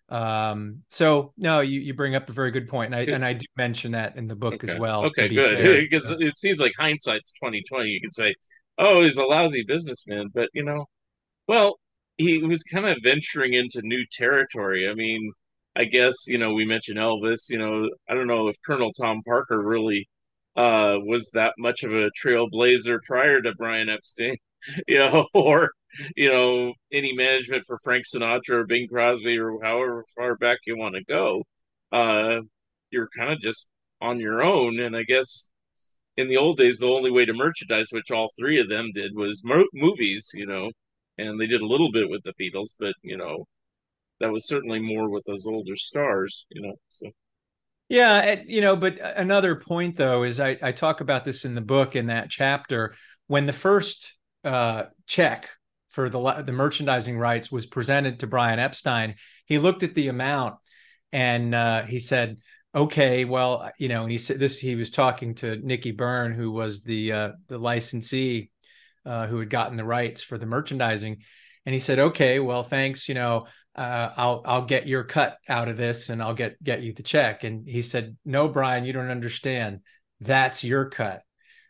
[0.09, 3.33] um so no you you bring up a very good point and i and i
[3.33, 4.73] do mention that in the book okay.
[4.73, 8.33] as well okay good because it seems like hindsight's 2020 you can say
[8.79, 10.29] oh, he's a lousy businessman.
[10.35, 10.87] But, you know,
[11.49, 11.79] well,
[12.19, 14.89] he was kind of venturing into new territory.
[14.89, 15.33] I mean,
[15.77, 19.21] I guess, you know, we mentioned Elvis, you know, I don't know if Colonel Tom
[19.27, 20.09] Parker really
[20.57, 24.37] uh, was that much of a trailblazer prior to Brian Epstein,
[24.89, 25.71] you know, or,
[26.17, 30.77] you know, any management for Frank Sinatra or Bing Crosby or however far back you
[30.77, 31.43] want to go.
[31.93, 32.41] Uh,
[32.91, 34.79] you're kind of just on your own.
[34.81, 35.51] And I guess
[36.17, 39.13] in the old days, the only way to merchandise, which all three of them did,
[39.15, 40.71] was mo- movies, you know,
[41.19, 43.47] and they did a little bit with the Beatles, but you know,
[44.21, 46.75] that was certainly more with those older stars, you know.
[46.89, 47.11] So,
[47.89, 51.61] yeah, you know, but another point though is I, I talk about this in the
[51.61, 52.95] book in that chapter
[53.27, 55.51] when the first uh, check
[55.97, 59.17] for the the merchandising rights was presented to Brian Epstein.
[59.47, 60.55] He looked at the amount
[61.13, 62.37] and uh, he said
[62.77, 64.59] okay, well, you know, and he said this.
[64.59, 68.51] He was talking to Nikki Byrne, who was the uh, the licensee
[69.05, 71.23] uh, who had gotten the rights for the merchandising,
[71.65, 73.09] and he said, okay, well, thanks.
[73.09, 76.83] You know, uh, I'll I'll get your cut out of this, and I'll get get
[76.83, 77.45] you the check.
[77.45, 79.81] And he said, no, Brian, you don't understand.
[80.21, 81.23] That's your cut.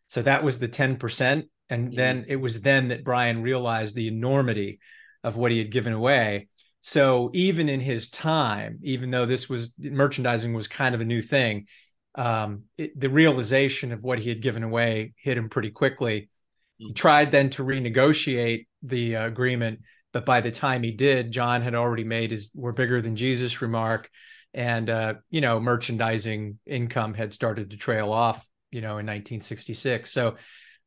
[0.08, 1.96] So that was the ten percent, and mm-hmm.
[1.96, 4.80] then it was then that Brian realized the enormity
[5.24, 6.48] of what he had given away
[6.86, 11.20] so even in his time, even though this was merchandising was kind of a new
[11.20, 11.66] thing,
[12.14, 16.30] um, it, the realization of what he had given away hit him pretty quickly.
[16.78, 16.94] He mm.
[16.94, 19.80] tried then to renegotiate the uh, agreement,
[20.12, 23.60] but by the time he did, John had already made his "We're bigger than Jesus"
[23.60, 24.08] remark,
[24.54, 28.46] and uh, you know merchandising income had started to trail off.
[28.70, 30.08] You know, in 1966.
[30.12, 30.36] So,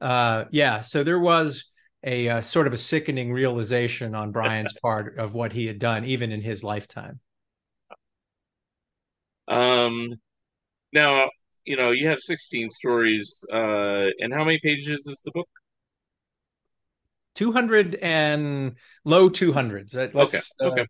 [0.02, 1.66] uh, yeah, so there was
[2.04, 6.06] a uh, sort of a sickening realization on Brian's part of what he had done,
[6.06, 7.20] even in his lifetime.
[9.48, 10.14] Um,
[10.94, 11.30] now
[11.66, 15.50] you know you have 16 stories, uh, and how many pages is the book?
[17.36, 19.96] 200 and low 200s.
[20.14, 20.72] Let's, okay.
[20.72, 20.86] Okay.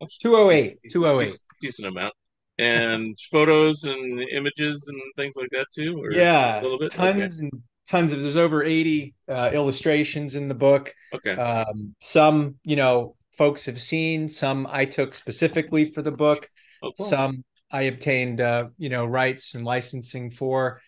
[0.00, 0.78] Uh, 208.
[0.90, 1.24] 208.
[1.24, 2.14] Decent, decent amount.
[2.58, 6.04] And photos and images and things like that too.
[6.10, 6.92] yeah, a little bit.
[6.92, 7.48] Tons okay.
[7.52, 10.94] and tons of there's over 80 uh, illustrations in the book.
[11.14, 11.32] Okay.
[11.32, 16.48] Um, some you know folks have seen some i took specifically for the book.
[16.82, 17.06] Oh, cool.
[17.06, 20.80] some i obtained uh, you know rights and licensing for.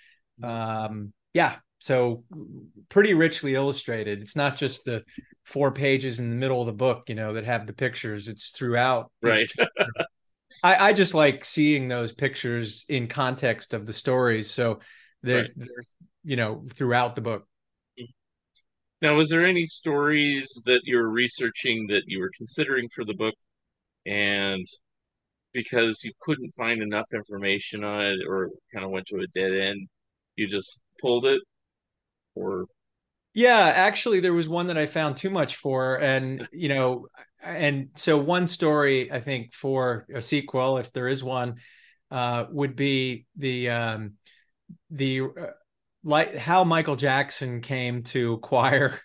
[0.42, 2.24] Um, yeah so
[2.88, 4.20] pretty richly illustrated.
[4.20, 5.04] It's not just the
[5.44, 8.28] four pages in the middle of the book you know that have the pictures.
[8.28, 9.50] It's throughout right.
[10.62, 14.50] I, I just like seeing those pictures in context of the stories.
[14.50, 14.80] So
[15.22, 15.50] they're, right.
[15.56, 15.84] they're
[16.26, 17.46] you know throughout the book.
[19.00, 23.14] Now was there any stories that you were researching that you were considering for the
[23.14, 23.34] book?
[24.06, 24.66] And
[25.52, 29.52] because you couldn't find enough information on it or kind of went to a dead
[29.52, 29.88] end
[30.36, 31.40] you just pulled it?
[32.34, 32.66] Or
[33.32, 37.06] yeah actually there was one that i found too much for and you know
[37.42, 41.56] and so one story i think for a sequel if there is one
[42.10, 44.12] uh, would be the um,
[44.90, 45.46] the uh,
[46.06, 48.98] like how Michael Jackson came to acquire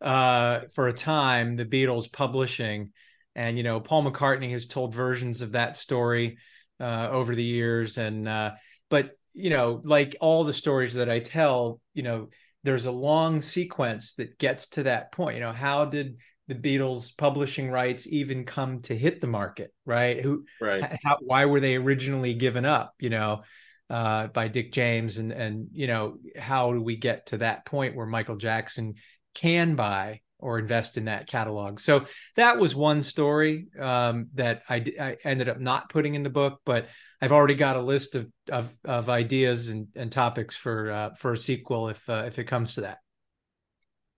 [0.00, 2.92] uh, for a time the Beatles publishing,
[3.34, 6.38] and you know Paul McCartney has told versions of that story
[6.80, 8.52] uh, over the years, and uh,
[8.88, 12.28] but you know like all the stories that I tell, you know
[12.64, 15.36] there's a long sequence that gets to that point.
[15.36, 16.16] You know, how did
[16.48, 20.20] the Beatles publishing rights even come to hit the market, right?
[20.22, 20.98] Who, right?
[21.04, 22.94] How, why were they originally given up?
[22.98, 23.42] You know,
[23.88, 27.94] uh, by Dick James, and and you know, how do we get to that point
[27.94, 28.94] where Michael Jackson
[29.34, 31.80] can buy or invest in that catalog?
[31.80, 36.30] So that was one story um, that I, I ended up not putting in the
[36.30, 36.88] book, but
[37.20, 41.32] I've already got a list of of, of ideas and, and topics for uh, for
[41.32, 42.98] a sequel if uh, if it comes to that.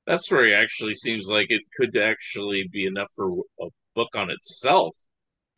[0.07, 4.97] That story actually seems like it could actually be enough for a book on itself.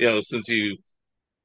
[0.01, 0.79] You know, since you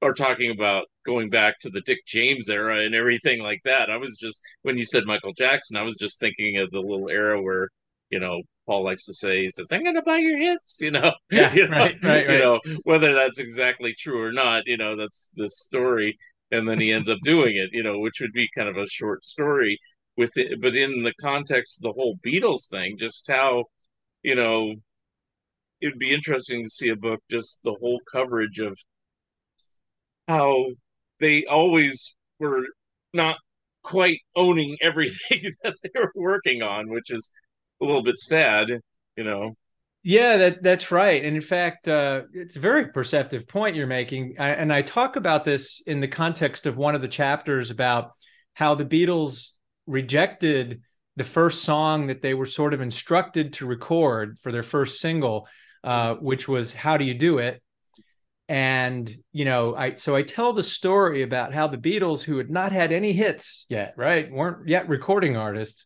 [0.01, 3.89] are talking about going back to the Dick James era and everything like that.
[3.89, 7.09] I was just when you said Michael Jackson, I was just thinking of the little
[7.09, 7.69] era where
[8.09, 10.91] you know Paul likes to say he says, "I'm going to buy your hits," you
[10.91, 11.13] know.
[11.31, 12.37] Yeah, you know, right, right, right.
[12.37, 14.63] You know whether that's exactly true or not.
[14.65, 16.17] You know, that's the story,
[16.51, 17.69] and then he ends up doing it.
[17.73, 19.79] You know, which would be kind of a short story
[20.17, 23.65] with it, but in the context of the whole Beatles thing, just how
[24.23, 24.75] you know
[25.81, 28.77] it would be interesting to see a book just the whole coverage of
[30.27, 30.65] how
[31.19, 32.63] they always were
[33.13, 33.37] not
[33.83, 37.31] quite owning everything that they were working on, which is
[37.81, 38.67] a little bit sad,
[39.15, 39.55] you know.
[40.07, 41.23] Yeah, that that's right.
[41.23, 44.35] And in fact, uh, it's a very perceptive point you're making.
[44.37, 48.11] I, and I talk about this in the context of one of the chapters about
[48.53, 49.51] how the Beatles
[49.87, 50.81] rejected
[51.15, 55.47] the first song that they were sort of instructed to record for their first single,
[55.83, 57.63] uh, which was "How Do You Do It."
[58.47, 62.49] And you know, I so I tell the story about how the Beatles, who had
[62.49, 65.85] not had any hits yet, right, weren't yet recording artists,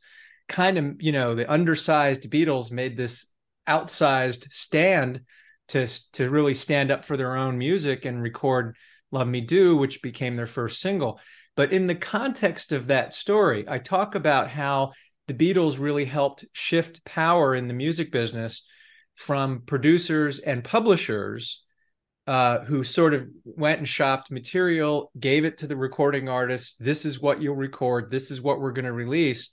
[0.50, 3.32] kind of you know the undersized Beatles made this
[3.68, 5.22] outsized stand
[5.70, 8.76] to to really stand up for their own music and record
[9.12, 11.20] "Love Me Do," which became their first single.
[11.56, 14.94] But in the context of that story, I talk about how
[15.28, 18.66] the Beatles really helped shift power in the music business
[19.16, 21.64] from producers and publishers
[22.30, 26.76] uh, who sort of went and shopped material, gave it to the recording artists.
[26.80, 28.12] This is what you'll record.
[28.12, 29.50] This is what we're going to release,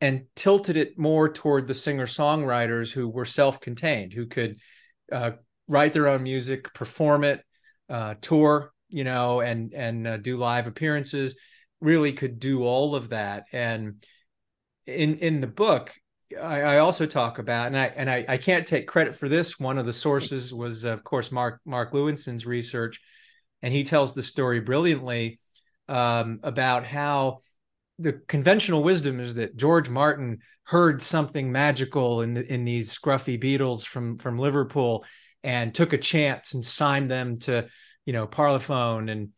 [0.00, 4.56] and tilted it more toward the singer songwriters who were self contained, who could
[5.12, 5.30] uh,
[5.68, 7.40] write their own music, perform it,
[7.88, 11.38] uh, tour, you know, and and uh, do live appearances.
[11.80, 13.44] Really could do all of that.
[13.52, 14.04] And
[14.88, 15.94] in in the book,
[16.36, 19.58] I, I, also talk about, and I and I, I can't take credit for this.
[19.58, 23.00] One of the sources was, of course, Mark Mark Lewisohn's research,
[23.62, 25.40] and he tells the story brilliantly
[25.88, 27.40] um, about how
[27.98, 33.42] the conventional wisdom is that George Martin heard something magical in the, in these scruffy
[33.42, 35.04] Beatles from from Liverpool
[35.42, 37.68] and took a chance and signed them to
[38.04, 39.30] you know Parlophone and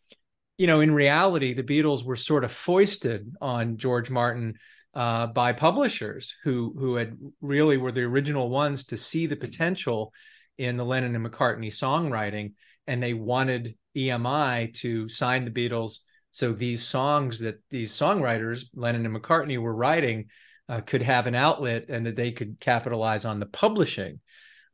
[0.59, 4.55] you know in reality the Beatles were sort of foisted on George Martin
[4.95, 10.13] uh, by publishers who who had really were the original ones to see the potential
[10.59, 12.53] in the Lennon and McCartney songwriting,
[12.87, 15.99] and they wanted EMI to sign the Beatles
[16.33, 20.27] so these songs that these songwriters Lennon and McCartney were writing
[20.69, 24.21] uh, could have an outlet and that they could capitalize on the publishing.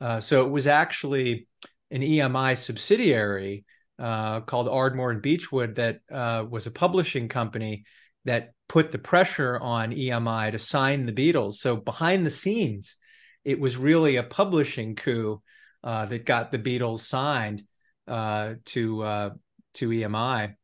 [0.01, 1.49] Uh, so it was actually
[1.91, 3.64] an EMI subsidiary
[3.99, 7.85] uh, called Ardmore and Beechwood that uh, was a publishing company
[8.27, 11.55] that put the pressure on EMI to sign the Beatles.
[11.55, 12.97] So behind the scenes,
[13.45, 15.43] it was really a publishing coup
[15.85, 17.62] uh, that got the Beatles signed
[18.09, 19.31] uh, to uh,
[19.75, 20.55] to EMI.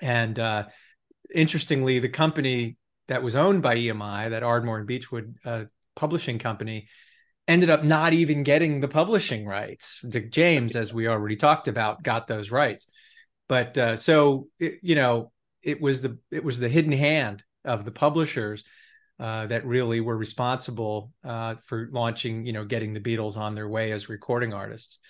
[0.00, 0.66] And uh,
[1.34, 2.76] interestingly, the company
[3.08, 5.64] that was owned by EMI, that Ardmore and Beechwood uh,
[5.96, 6.88] publishing company,
[7.48, 10.00] ended up not even getting the publishing rights.
[10.06, 12.90] Dick James, as we already talked about, got those rights.
[13.48, 15.32] But uh, so you know,
[15.62, 18.64] it was the it was the hidden hand of the publishers
[19.20, 23.68] uh, that really were responsible uh, for launching, you know, getting the Beatles on their
[23.68, 25.00] way as recording artists.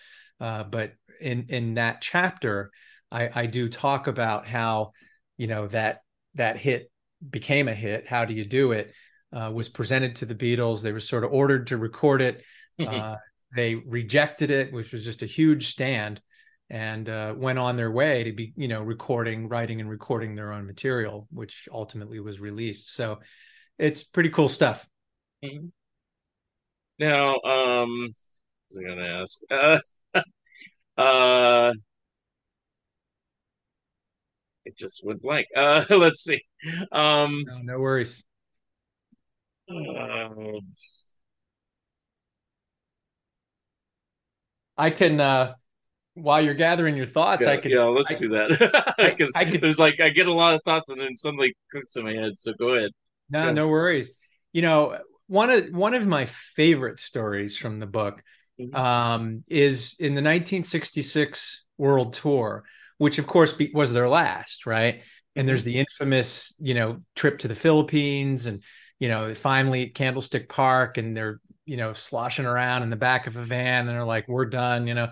[0.41, 2.71] Uh, but in in that chapter,
[3.11, 4.93] I, I do talk about how,
[5.37, 6.01] you know, that
[6.35, 6.91] that hit
[7.29, 8.07] became a hit.
[8.07, 8.93] How do you do it?
[9.31, 10.81] Uh, was presented to the Beatles.
[10.81, 12.43] They were sort of ordered to record it.
[12.79, 13.17] Uh,
[13.57, 16.21] they rejected it, which was just a huge stand
[16.71, 20.53] and uh, went on their way to be you know recording writing and recording their
[20.53, 22.95] own material which ultimately was released.
[22.95, 23.21] So
[23.79, 24.87] it's pretty cool stuff.
[25.45, 25.67] Mm-hmm.
[26.99, 29.41] now um was i gonna ask?
[29.51, 29.79] Uh
[31.01, 31.73] uh
[34.65, 36.43] it just went blank uh let's see.
[36.93, 38.25] Um no, no worries.
[39.71, 40.29] uh,
[44.77, 45.55] I can uh
[46.23, 47.71] while you're gathering your thoughts, yeah, I can.
[47.71, 50.55] Yeah, let's I, do that because I, I could, there's like I get a lot
[50.55, 52.39] of thoughts and then suddenly clicks in my head.
[52.39, 52.91] So go ahead.
[53.31, 53.53] No, yeah.
[53.53, 54.17] no worries.
[54.53, 58.23] you know, one of one of my favorite stories from the book
[58.61, 58.75] Mhm.
[58.75, 62.65] um, is in the 1966 World Tour,
[62.99, 65.03] which of course be, was their last, right?
[65.37, 68.63] And there's the infamous, you know, trip to the Philippines, and
[68.99, 73.27] you know, finally at Candlestick Park, and they're you know sloshing around in the back
[73.29, 75.09] of a van, and they're like, "We're done," you know.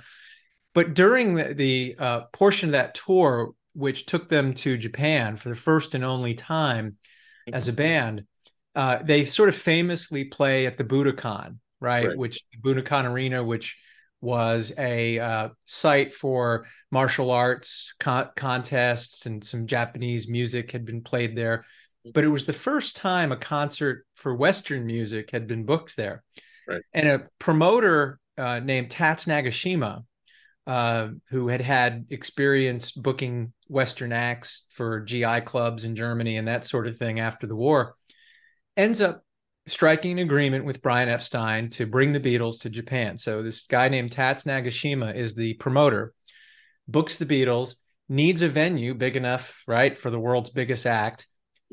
[0.77, 5.49] But during the, the uh, portion of that tour, which took them to Japan for
[5.49, 6.99] the first and only time
[7.51, 8.25] as a band,
[8.75, 12.09] uh, they sort of famously play at the Budokan, right?
[12.09, 12.19] Right.
[12.19, 13.79] Which Budokan Arena, which
[14.21, 21.03] was a uh, site for martial arts con- contests and some Japanese music had been
[21.03, 21.65] played there.
[22.13, 26.23] But it was the first time a concert for Western music had been booked there.
[26.69, 26.83] Right.
[26.93, 30.05] And a promoter uh, named Tats Nagashima,
[30.67, 36.65] uh, who had had experience booking Western acts for GI clubs in Germany and that
[36.65, 37.95] sort of thing after the war,
[38.77, 39.23] ends up
[39.69, 43.17] striking an agreement with Brian Epstein to bring the Beatles to Japan.
[43.17, 46.15] So this guy named Tats Nagashima is the promoter,
[46.87, 47.77] books the Beatles,
[48.09, 51.27] needs a venue big enough, right, for the world's biggest act.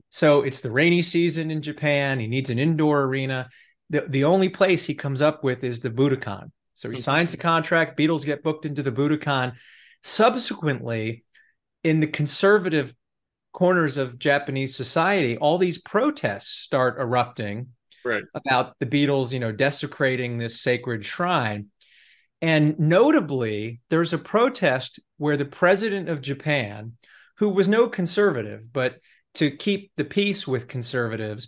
[0.09, 2.19] So it's the rainy season in Japan.
[2.19, 3.49] He needs an indoor arena.
[3.91, 6.51] The, the only place he comes up with is the Budokan.
[6.75, 7.97] So he signs the contract.
[7.97, 9.53] Beatles get booked into the Budokan.
[10.01, 11.23] Subsequently,
[11.83, 12.93] in the conservative
[13.51, 17.67] corners of Japanese society, all these protests start erupting
[18.05, 18.23] Right.
[18.35, 21.67] about the Beatles, you know, desecrating this sacred shrine.
[22.41, 26.97] And notably, there's a protest where the president of Japan,
[27.37, 28.97] who was no conservative, but
[29.35, 31.47] to keep the peace with conservatives,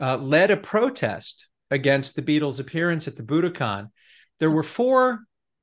[0.00, 3.90] uh, led a protest against the Beatles' appearance at the Budokan.
[4.42, 5.20] There were four,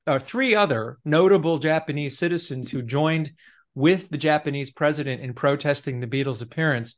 [0.08, 3.34] uh, three other notable Japanese citizens who joined
[3.76, 6.96] with the Japanese president in protesting the Beatles' appearance.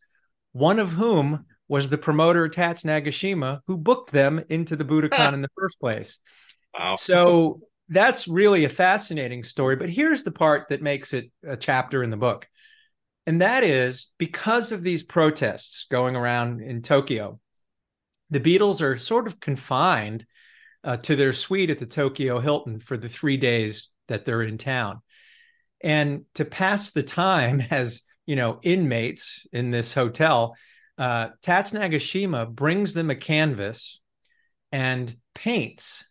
[0.51, 5.41] One of whom was the promoter Tats Nagashima, who booked them into the Budokan in
[5.41, 6.19] the first place.
[6.77, 6.97] Wow.
[6.97, 9.75] So that's really a fascinating story.
[9.75, 12.47] But here's the part that makes it a chapter in the book.
[13.25, 17.39] And that is because of these protests going around in Tokyo,
[18.29, 20.27] the Beatles are sort of confined
[20.83, 24.57] uh, to their suite at the Tokyo Hilton for the three days that they're in
[24.57, 25.01] town.
[25.83, 30.55] And to pass the time as, you know, inmates in this hotel,
[30.97, 33.99] uh, Tats Nagashima brings them a canvas
[34.71, 36.05] and paints.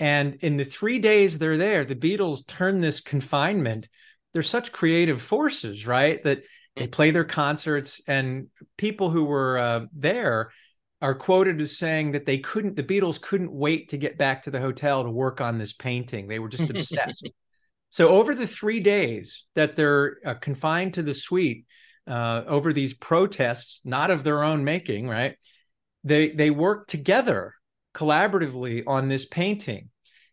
[0.00, 3.88] And in the three days they're there, the Beatles turn this confinement.
[4.32, 6.22] They're such creative forces, right?
[6.24, 6.42] That
[6.76, 10.50] they play their concerts, and people who were uh, there
[11.04, 14.50] are quoted as saying that they couldn't, the Beatles couldn't wait to get back to
[14.50, 16.28] the hotel to work on this painting.
[16.28, 17.28] They were just obsessed.
[17.90, 21.64] So, over the three days that they're uh, confined to the suite,
[22.08, 25.36] uh, over these protests, not of their own making, right?
[26.02, 27.54] They they work together
[27.94, 29.90] collaboratively on this painting.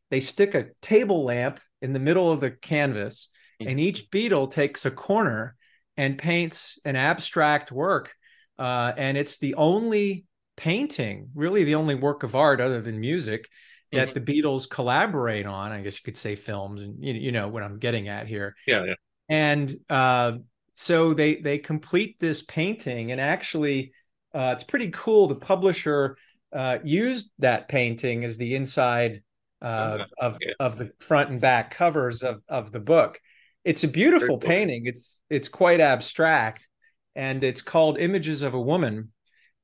[0.09, 4.87] They stick a table lamp in the middle of the canvas, and each Beatle takes
[4.87, 5.55] a corner
[5.95, 8.15] and paints an abstract work.
[8.57, 13.49] Uh, and it's the only painting, really the only work of art other than music,
[13.91, 15.71] that the Beatles collaborate on.
[15.71, 18.55] I guess you could say films, and you, you know what I'm getting at here
[18.65, 18.93] Yeah, yeah.
[19.29, 20.33] and uh,
[20.75, 23.91] so they they complete this painting and actually
[24.33, 26.17] uh, it's pretty cool the publisher
[26.53, 29.21] uh, used that painting as the inside
[29.61, 30.03] uh, Okay.
[30.19, 30.53] of Yeah.
[30.59, 33.19] of the front and back covers of of the book
[33.63, 36.67] it's a beautiful painting it's it's quite abstract
[37.15, 39.11] and it's called images of a woman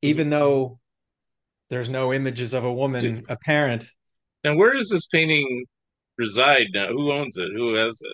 [0.02, 0.80] even though
[1.70, 3.90] there's no images of a woman apparent
[4.44, 5.66] And where does this painting
[6.18, 6.88] reside now?
[6.88, 7.50] Who owns it?
[7.56, 8.14] Who has it?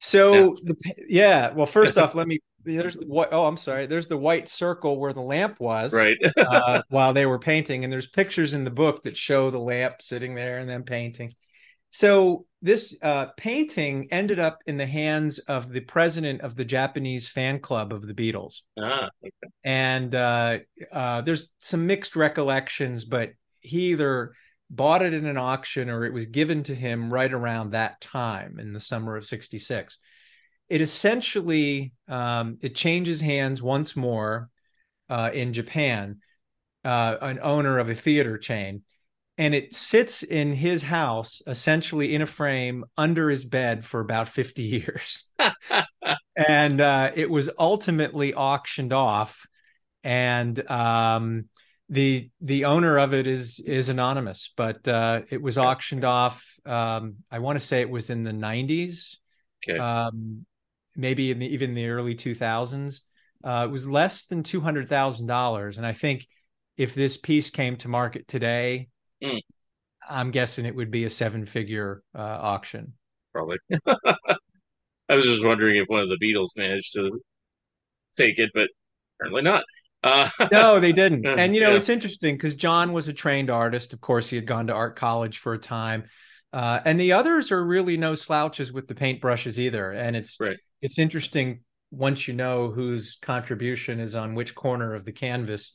[0.00, 0.74] So Yeah.
[0.74, 0.76] the
[1.08, 2.40] yeah, well, first off, let me.
[2.64, 3.06] There's the.
[3.32, 3.86] Oh, I'm sorry.
[3.86, 6.16] There's the white circle where the lamp was, Right.
[6.36, 10.02] uh, while they were painting, and there's pictures in the book that show the lamp
[10.02, 11.34] sitting there and then painting.
[11.90, 17.28] So this uh, painting ended up in the hands of the president of the Japanese
[17.28, 18.62] fan club of the Beatles.
[18.78, 19.08] Ah,
[19.64, 20.58] and uh,
[20.92, 23.30] uh, there's some mixed recollections, but
[23.60, 24.32] he either
[24.68, 28.58] bought it in an auction or it was given to him right around that time
[28.58, 29.98] in the summer of '66.
[30.68, 34.50] It essentially um, it changes hands once more
[35.08, 36.20] uh, in Japan,
[36.84, 38.82] uh, an owner of a theater chain,
[39.38, 44.28] and it sits in his house essentially in a frame under his bed for about
[44.28, 45.24] 50 years.
[46.36, 49.46] And uh, it was ultimately auctioned off
[50.04, 51.46] and um,
[51.88, 57.16] the the owner of it is is anonymous but uh, it was auctioned off um,
[57.30, 59.18] i want to say it was in the 90s
[59.68, 59.78] Okay.
[59.78, 60.46] um,
[60.96, 63.02] maybe in the, even the early 2000s
[63.44, 66.26] uh, it was less than $200000 and i think
[66.76, 68.88] if this piece came to market today,
[69.22, 69.40] Mm.
[70.08, 72.94] I'm guessing it would be a seven figure uh, auction.
[73.32, 73.58] Probably.
[75.08, 77.20] I was just wondering if one of the Beatles managed to
[78.16, 78.68] take it, but
[79.20, 79.64] apparently not.
[80.02, 81.26] Uh, no, they didn't.
[81.38, 81.76] And you know, Yeah.
[81.76, 83.92] it's interesting because John was a trained artist.
[83.92, 86.04] Of course, he had gone to art college for a time.
[86.52, 89.92] Uh, and the others are really no slouches with the paintbrushes either.
[89.92, 90.56] And it's Right.
[90.80, 91.60] it's interesting
[91.90, 95.74] once you know whose contribution is on which corner of the canvas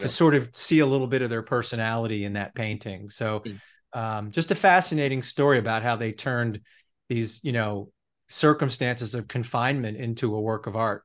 [0.00, 3.10] to sort of see a little bit of their personality in that painting.
[3.10, 3.60] So Mm.
[3.92, 6.60] um, just a fascinating story about how they turned
[7.08, 7.90] these, you know,
[8.28, 11.02] circumstances of confinement into a work of art.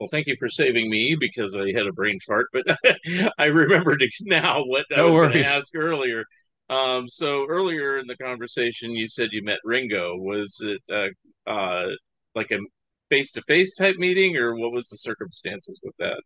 [0.00, 2.64] Well, thank you for saving me because I had a brain fart, but
[3.38, 6.24] I remembered now what I was going to ask earlier.
[6.70, 10.16] Um, so earlier in the conversation, you said you met Ringo.
[10.16, 11.86] Was it uh, uh,
[12.34, 12.58] like a
[13.10, 16.20] face-to-face type meeting, or what was the circumstances with that?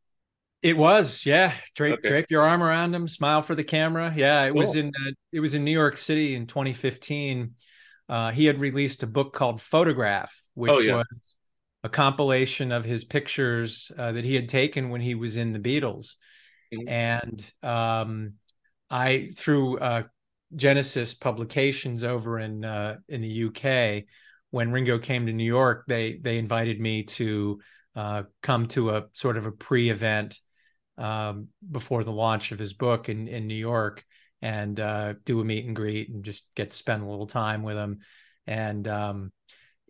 [0.63, 1.55] It was, yeah.
[1.75, 2.09] Drape Okay.
[2.09, 4.13] drape your arm around him, smile for the camera.
[4.17, 7.55] Yeah, it was in uh, it was in New York City in 2015.
[8.09, 10.97] Uh, he had released a book called Photograph, which Oh, yeah.
[10.97, 11.37] was
[11.83, 15.59] a compilation of his pictures uh, that he had taken when he was in the
[15.59, 16.15] Beatles.
[16.73, 16.89] Mhm.
[16.89, 18.35] And um,
[18.89, 20.03] I through uh,
[20.55, 24.07] Genesis Publications over in uh, in the UK,
[24.51, 27.61] when Ringo came to New York, they they invited me to
[27.97, 30.39] uh, come to a sort of a pre-event
[30.99, 34.05] um, before the launch of his book in in New York
[34.41, 37.63] and uh, do a meet and greet and just get to spend a little time
[37.63, 38.01] with him.
[38.47, 39.33] And um,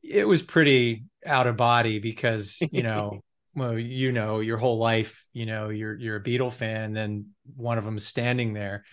[0.02, 3.20] it was pretty out of body because you know,
[3.54, 7.26] well, you know, your whole life, you know, you're you're a Beatle fan, and then
[7.56, 8.84] one of them is standing there,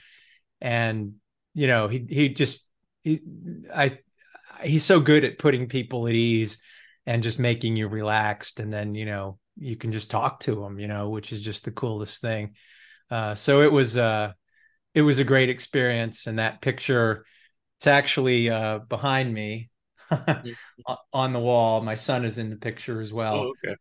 [0.61, 1.15] and
[1.53, 2.65] you know, he he just
[3.01, 3.21] he
[3.73, 3.99] I
[4.63, 6.57] he's so good at putting people at ease
[7.05, 10.79] and just making you relaxed and then you know you can just talk to them,
[10.79, 12.55] you know which is just the coolest thing.
[13.11, 14.31] Uh so it was uh
[14.93, 17.25] it was a great experience and that picture
[17.77, 19.69] it's actually uh behind me
[21.13, 21.81] on the wall.
[21.81, 23.35] My son is in the picture as well.
[23.35, 23.75] Oh, okay.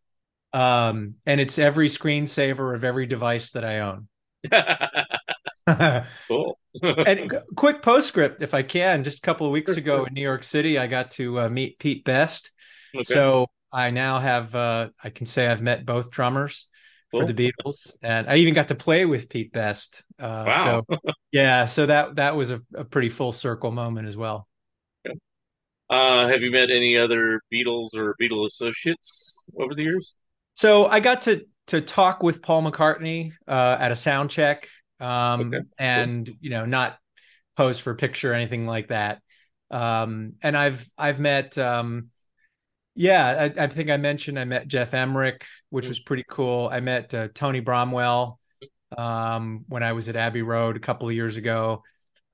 [0.53, 4.07] um and it's every screensaver of every device that i own.
[6.27, 6.57] Cool.
[6.81, 9.03] and quick postscript if i can.
[9.03, 11.77] Just a couple of weeks ago in new york city i got to uh, meet
[11.79, 12.51] pete best.
[12.95, 13.03] Okay.
[13.03, 16.67] so i now have uh, i can say i've met both drummers
[17.13, 20.51] for the beatles and i even got to play with pete best uh, Wow.
[20.51, 20.85] so
[21.31, 24.47] yeah so that that was a, a pretty full circle moment as well
[25.89, 30.15] Uh, have you met any other Beatles or Beatle associates over the years?
[30.55, 34.67] So I got to to talk with Paul McCartney uh, at a sound check,
[34.99, 36.97] um, Okay, and you know, not
[37.57, 39.21] pose for a picture or anything like that.
[39.71, 42.09] Um, and I've I've met, um,
[42.95, 46.69] yeah, I, I think I mentioned I met Geoff Emerick, which was pretty cool.
[46.71, 48.39] I met uh, Tony Bramwell
[48.97, 51.83] um, when I was at Abbey Road a couple of years ago.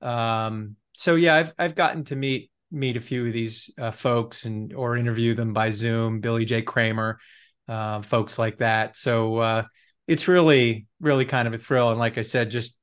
[0.00, 4.44] Um, so yeah, I've I've gotten to meet meet a few of these uh, folks
[4.44, 6.20] and or interview them by Zoom.
[6.20, 6.62] Billy J.
[6.62, 7.20] Kramer,
[7.68, 8.96] uh, folks like that.
[8.96, 9.62] So uh,
[10.06, 11.90] it's really really kind of a thrill.
[11.90, 12.76] And like I said, just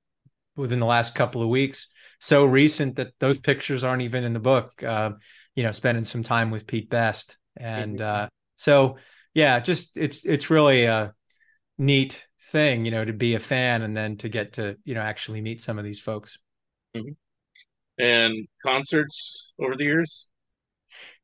[0.56, 4.40] within the last couple of weeks, so recent that those pictures aren't even in the
[4.40, 4.82] book.
[4.84, 5.12] Uh,
[5.56, 8.98] you know, spending some time with Pete Best, and uh, so
[9.34, 11.14] yeah, just it's it's really a
[11.78, 15.02] neat thing, you know, to be a fan and then to get to you know
[15.02, 16.38] actually meet some of these folks.
[17.98, 20.32] And concerts over the years?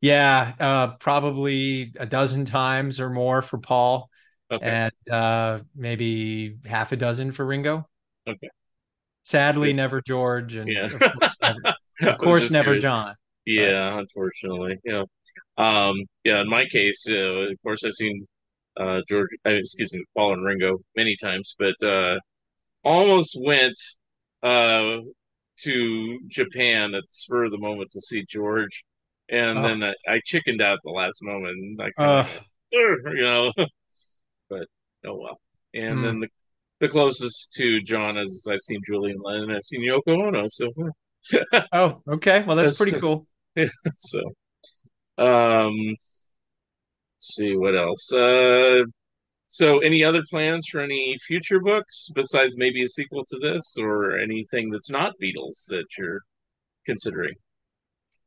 [0.01, 4.09] Yeah, uh, probably a dozen times or more for Paul,
[4.51, 4.67] Okay.
[4.67, 7.87] and uh, maybe half a dozen for Ringo.
[8.27, 8.49] Okay.
[9.23, 10.85] Sadly, never George, and Yeah.
[10.85, 12.79] of course, never, of course never.
[12.79, 13.15] John.
[13.53, 14.77] Yeah, unfortunately.
[14.83, 15.03] Yeah.
[15.57, 17.13] Um, yeah, in my case, uh,
[17.51, 18.27] of course, I've seen
[18.77, 22.17] uh, George, uh, excuse me, Paul and Ringo many times, but uh,
[22.83, 23.77] almost went
[24.43, 24.97] uh,
[25.61, 28.83] to Japan at the spur of the moment to see George.
[29.29, 29.63] And Oh.
[29.63, 31.57] then I, I chickened out the last moment.
[31.57, 32.37] And I Uh, kind
[33.07, 33.53] of, you know,
[34.49, 34.67] but
[35.05, 35.39] oh well.
[35.73, 36.03] And Hmm.
[36.03, 36.29] then the,
[36.79, 40.45] the closest to John is I've seen Julian Lennon, I've seen Yoko Ono.
[40.47, 40.69] So,
[41.73, 42.43] oh, okay.
[42.43, 43.25] Well, that's That's- pretty cool.
[43.97, 44.21] so
[45.17, 45.73] um
[47.17, 48.81] see what else uh
[49.47, 54.17] so any other plans for any future books besides maybe a sequel to this or
[54.19, 56.21] anything that's not beatles that you're
[56.85, 57.35] considering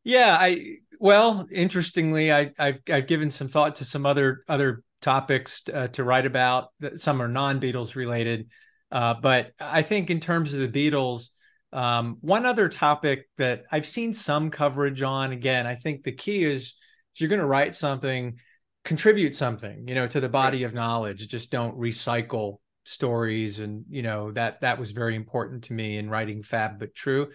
[0.05, 5.62] Yeah, I well, interestingly, I, I've I've given some thought to some other other topics
[5.72, 6.68] uh, to write about.
[6.80, 8.51] That some are non Beatles related,
[8.91, 11.28] uh, but I think in terms of the Beatles,
[11.72, 15.32] um, one other topic that I've seen some coverage on.
[15.32, 16.74] Again, I think the key is
[17.14, 18.38] if you're going to write something,
[18.84, 21.26] contribute something, you know, to the body of knowledge.
[21.28, 26.10] Just don't recycle stories, and you know that that was very important to me in
[26.10, 27.30] writing Fab but True.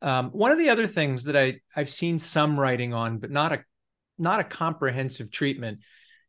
[0.00, 3.52] Um, one of the other things that I I've seen some writing on, but not
[3.52, 3.64] a
[4.18, 5.80] not a comprehensive treatment,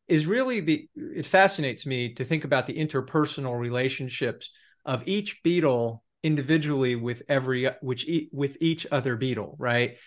[0.07, 4.51] is really the it fascinates me to think about the interpersonal relationships
[4.85, 9.97] of each Beatle individually with every which with each other Beatle, right?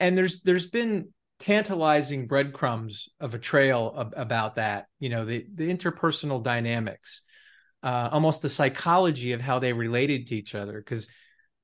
[0.00, 1.08] And there's there's been
[1.40, 4.86] tantalizing breadcrumbs of a trail of, about that.
[5.00, 7.22] You know, the the interpersonal dynamics,
[7.82, 11.08] uh, almost the psychology of how they related to each other, because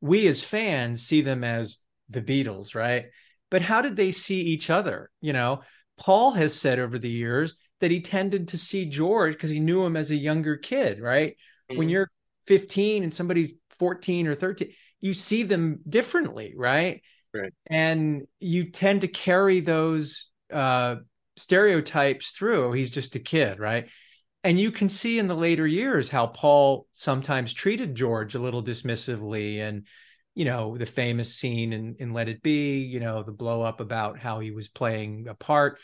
[0.01, 3.07] we as fans see them as the Beatles, right?
[3.51, 5.11] But how did they see each other?
[5.21, 5.63] You know,
[5.97, 9.85] Paul has said over the years that he tended to see George because he knew
[9.85, 11.37] him as a younger kid, right?
[11.71, 11.79] Mm-hmm.
[11.79, 12.11] When you're
[12.47, 17.03] 15 and somebody's 14 or 13, you see them differently, right?
[17.35, 17.53] Right.
[17.67, 20.97] And you tend to carry those uh,
[21.37, 22.73] stereotypes through.
[22.73, 23.89] He's just a kid, right?
[24.45, 28.63] And you can see in the later years how Paul sometimes treated George a little
[28.63, 29.87] dismissively and
[30.35, 33.81] you know the famous scene in, in let it be you know the blow up
[33.81, 35.79] about how he was playing a part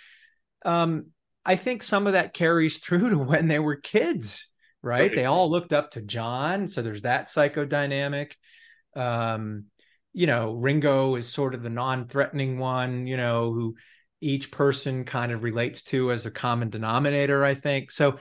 [0.64, 1.07] um,
[1.44, 4.49] i think some of that carries through to when they were kids
[4.87, 5.01] right?
[5.01, 5.14] right?
[5.14, 6.68] They all looked up to John.
[6.68, 8.32] So there's that psychodynamic.
[8.95, 9.64] Um,
[10.12, 13.74] you know, Ringo is sort of the non-threatening one, you know, who
[14.22, 17.91] each person kind of relates to as a common denominator, I think.
[17.91, 18.18] So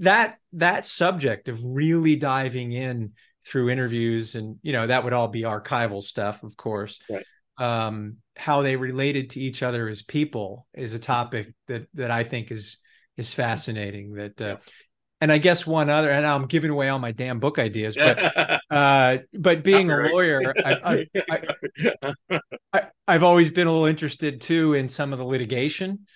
[0.00, 3.12] that that subject of really diving in
[3.46, 7.24] through interviews and you know that would all be archival stuff of course right.
[7.58, 12.22] um, how they related to each other as people is a topic that that i
[12.22, 12.78] think is
[13.16, 14.56] is fascinating that uh,
[15.20, 18.60] and I guess one other, and I'm giving away all my damn book ideas, but
[18.70, 21.06] uh, but being a lawyer, I,
[23.08, 26.06] have always been a little interested too in some of the litigation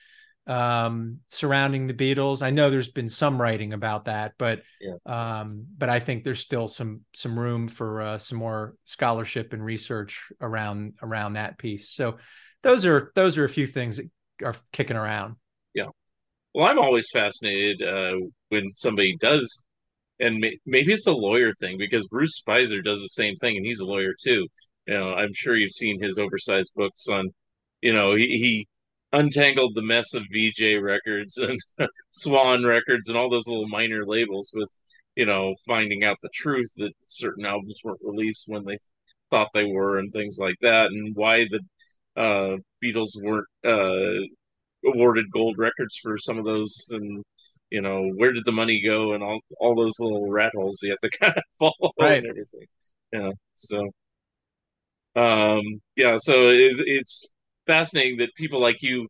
[0.46, 2.42] um, surrounding the Beatles.
[2.42, 4.96] I know there's been some writing about that, but yeah.
[5.40, 9.64] um, but I think there's still some some room for uh, some more scholarship and
[9.64, 11.90] research around around that piece.
[11.90, 12.18] So
[12.62, 14.10] those are those are a few things that
[14.42, 15.36] are kicking around.
[16.54, 18.14] Well, I'm always fascinated uh,
[18.50, 19.66] when somebody does,
[20.20, 23.66] and may, maybe it's a lawyer thing because Bruce Spizer does the same thing, and
[23.66, 24.46] he's a lawyer too.
[24.86, 27.30] You know, I'm sure you've seen his oversized books on,
[27.82, 28.68] you know, he, he
[29.12, 31.58] untangled the mess of Vee-Jay Records and
[32.10, 34.70] Swan Records and all those little minor labels with,
[35.16, 38.76] you know, finding out the truth that certain albums weren't released when they
[39.30, 41.60] thought they were and things like that, and why the
[42.20, 44.26] uh, Beatles weren't uh,
[44.86, 47.24] awarded gold records for some of those and
[47.70, 50.90] you know where did the money go and all all those little rat holes you
[50.90, 52.18] have to kind of follow right.
[52.18, 52.66] and everything.
[53.12, 53.78] Know so
[55.16, 55.62] um
[55.96, 57.26] yeah so it's, it's
[57.66, 59.08] fascinating that people like you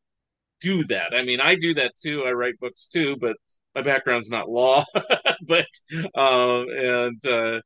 [0.61, 1.13] do that.
[1.15, 2.25] I mean i do that too.
[2.25, 3.37] I write books too but
[3.75, 4.85] my background's not law
[5.47, 5.67] but
[6.15, 7.61] um and uh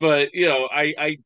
[0.00, 1.16] but you know i i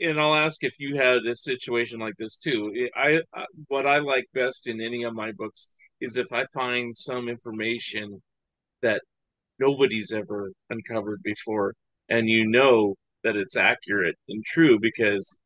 [0.00, 2.88] and I'll ask if you had a situation like this too.
[2.94, 5.70] I, I, what I like best in any of my books
[6.00, 8.22] is if I find some information
[8.82, 9.00] that
[9.58, 11.74] nobody's ever uncovered before,
[12.08, 12.94] and you know
[13.24, 15.40] that it's accurate and true because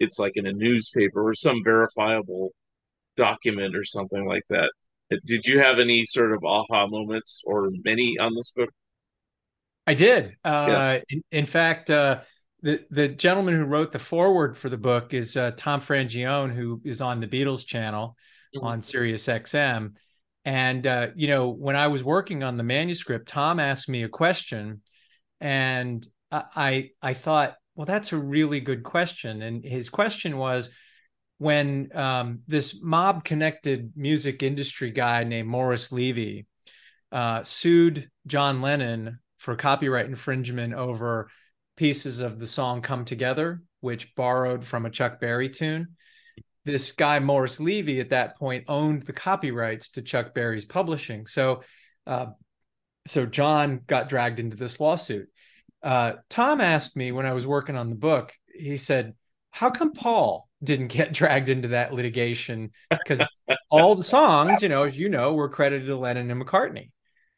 [0.00, 2.50] it's like in a newspaper or some verifiable
[3.16, 4.70] document or something like that.
[5.26, 8.70] Did you have any sort of aha moments or many on this book?
[9.86, 10.36] I did.
[10.44, 11.00] Uh, yeah.
[11.08, 12.20] in, in, fact, uh,
[12.62, 16.80] the the gentleman who wrote the foreword for the book is uh, Tom Frangione, who
[16.84, 18.16] is on the Beatles channel
[18.54, 18.66] mm-hmm.
[18.66, 19.96] on Sirius XM.
[20.44, 24.08] And uh, you know, when I was working on the manuscript, Tom asked me a
[24.08, 24.82] question,
[25.40, 29.42] and I I thought, well, that's a really good question.
[29.42, 30.70] And his question was,
[31.38, 36.46] when um, this mob connected music industry guy named Morris Levy
[37.12, 41.30] uh, sued John Lennon for copyright infringement over
[41.80, 45.96] pieces of the song Come Together, which borrowed from a Chuck Berry tune.
[46.66, 51.26] This guy, Morris Levy, at that point owned the copyrights to Chuck Berry's publishing.
[51.26, 51.62] So,
[52.06, 52.26] uh,
[53.06, 55.30] so John got dragged into this lawsuit.
[55.82, 59.14] Uh, Tom asked me when I was working on the book, he said,
[59.50, 62.72] How come Paul didn't get dragged into that litigation?
[62.90, 63.26] Because
[63.70, 66.90] all the songs, you know, as you know, were credited to Lennon and McCartney.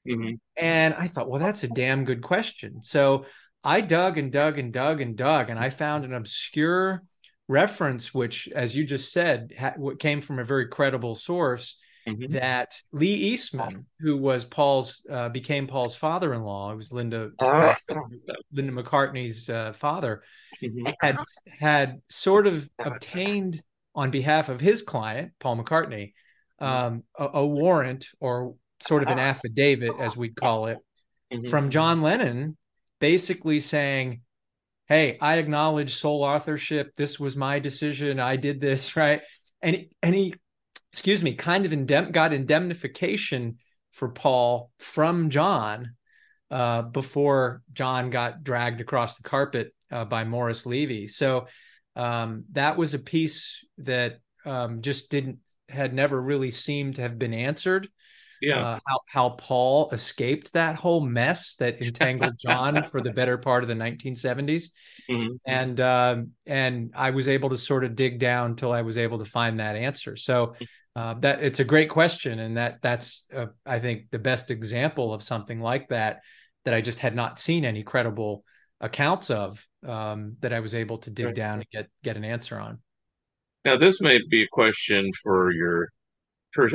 [0.04, 0.34] Mm-hmm.
[0.56, 2.82] And I thought, well, that's a damn good question.
[2.82, 3.26] So
[3.64, 7.02] I dug and dug and dug and dug, and I found an obscure
[7.48, 11.78] reference, which, as you just said, ha- came from a very credible source.
[12.08, 12.32] Mm-hmm.
[12.32, 17.76] That Lee Eastman, who was Paul's, uh, became Paul's father-in-law, it was Linda uh,
[18.52, 20.24] Linda McCartney's uh, father,
[20.60, 20.90] mm-hmm.
[21.00, 21.16] had
[21.60, 23.62] had sort of obtained
[23.94, 26.12] on behalf of his client, Paul McCartney,
[26.60, 26.64] mm-hmm.
[26.64, 30.78] um, a, a, warrant or sort of an affidavit, as we'd call it,
[31.32, 31.48] mm-hmm.
[31.50, 32.56] from John Lennon
[33.02, 34.22] basically saying,
[34.86, 36.94] "Hey, I acknowledge sole authorship.
[36.94, 38.20] This was my decision.
[38.20, 39.20] I did this right."
[39.60, 40.34] And and he,
[40.92, 43.58] excuse me, kind of indemn- got indemnification
[43.90, 45.96] for Paul from John
[46.50, 51.08] uh, before John got dragged across the carpet uh, by Morris Levy.
[51.08, 51.48] So
[51.96, 55.38] um, that was a piece that um, just didn't
[55.68, 57.88] had never really seemed to have been answered.
[58.42, 63.38] Yeah, Uh, how how Paul escaped that whole mess that entangled John for the better
[63.38, 64.70] part of the 1970s,
[65.08, 65.38] Mhm.
[65.46, 69.18] and um, and I was able to sort of dig down till I was able
[69.18, 70.16] to find that answer.
[70.16, 70.54] So
[70.96, 75.14] uh, that it's a great question, and that that's uh, I think the best example
[75.14, 76.20] of something like that
[76.64, 78.44] that I just had not seen any credible
[78.80, 81.34] accounts of um, that I was able to dig Right.
[81.36, 82.80] down and get get an answer on.
[83.64, 85.88] Now, this may be a question for your,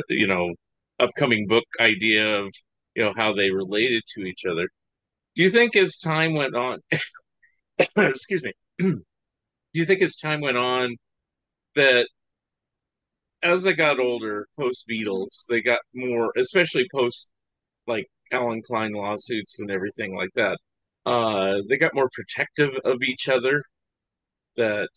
[0.10, 0.54] you know,
[1.00, 2.54] upcoming book idea of,
[2.96, 4.68] you know, how they related to each other.
[5.36, 6.80] Do you think as time went on,
[7.98, 9.04] excuse me, do
[9.74, 10.96] you think as time went on
[11.76, 12.08] that
[13.44, 17.32] as they got older, post Beatles, they got more, especially post
[17.86, 20.58] like Allen Klein lawsuits and everything like that,
[21.06, 23.64] uh, they got more protective of each other?
[24.56, 24.90] That,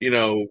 [0.00, 0.46] you know,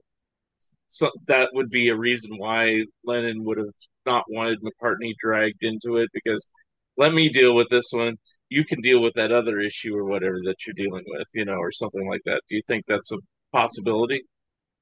[0.88, 3.74] so that would be a reason why Lennon would have
[4.06, 6.50] not wanted McCartney dragged into it because
[6.98, 8.16] let me deal with this one.
[8.50, 11.56] You can deal with that other issue or whatever that you're dealing with, you know,
[11.56, 12.42] or something like that.
[12.48, 13.18] Do you think that's a
[13.52, 14.24] possibility?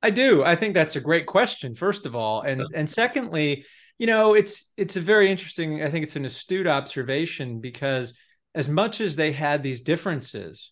[0.02, 0.44] I do.
[0.44, 2.42] I think that's a great question, first of all.
[2.42, 3.66] And and secondly,
[3.98, 8.14] you know, it's it's a very interesting, I think it's an astute observation because
[8.54, 10.72] as much as they had these differences,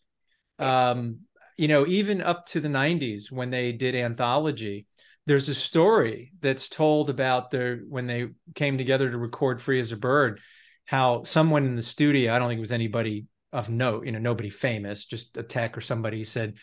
[0.59, 1.19] um,
[1.57, 4.85] you know, even up to the 90s when they did anthology,
[5.27, 9.91] there's a story that's told about their when they came together to record Free as
[9.91, 10.39] a Bird,
[10.85, 14.19] how someone in the studio, I don't think it was anybody of note, you know,
[14.19, 16.55] nobody famous, just a tech or somebody said,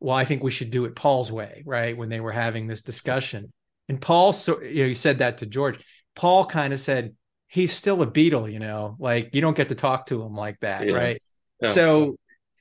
[0.00, 1.96] well, I think we should do it Paul's way, right?
[1.96, 3.52] When they were having this discussion.
[3.88, 5.78] And Paul, so, you know, he said that to George.
[6.14, 7.14] Paul kind of said,
[7.48, 10.58] he's still a Beatle, you know, like you don't get to talk to him like
[10.60, 10.94] that, Yeah.
[10.94, 11.22] right?
[11.60, 11.72] Yeah.
[11.72, 12.16] So,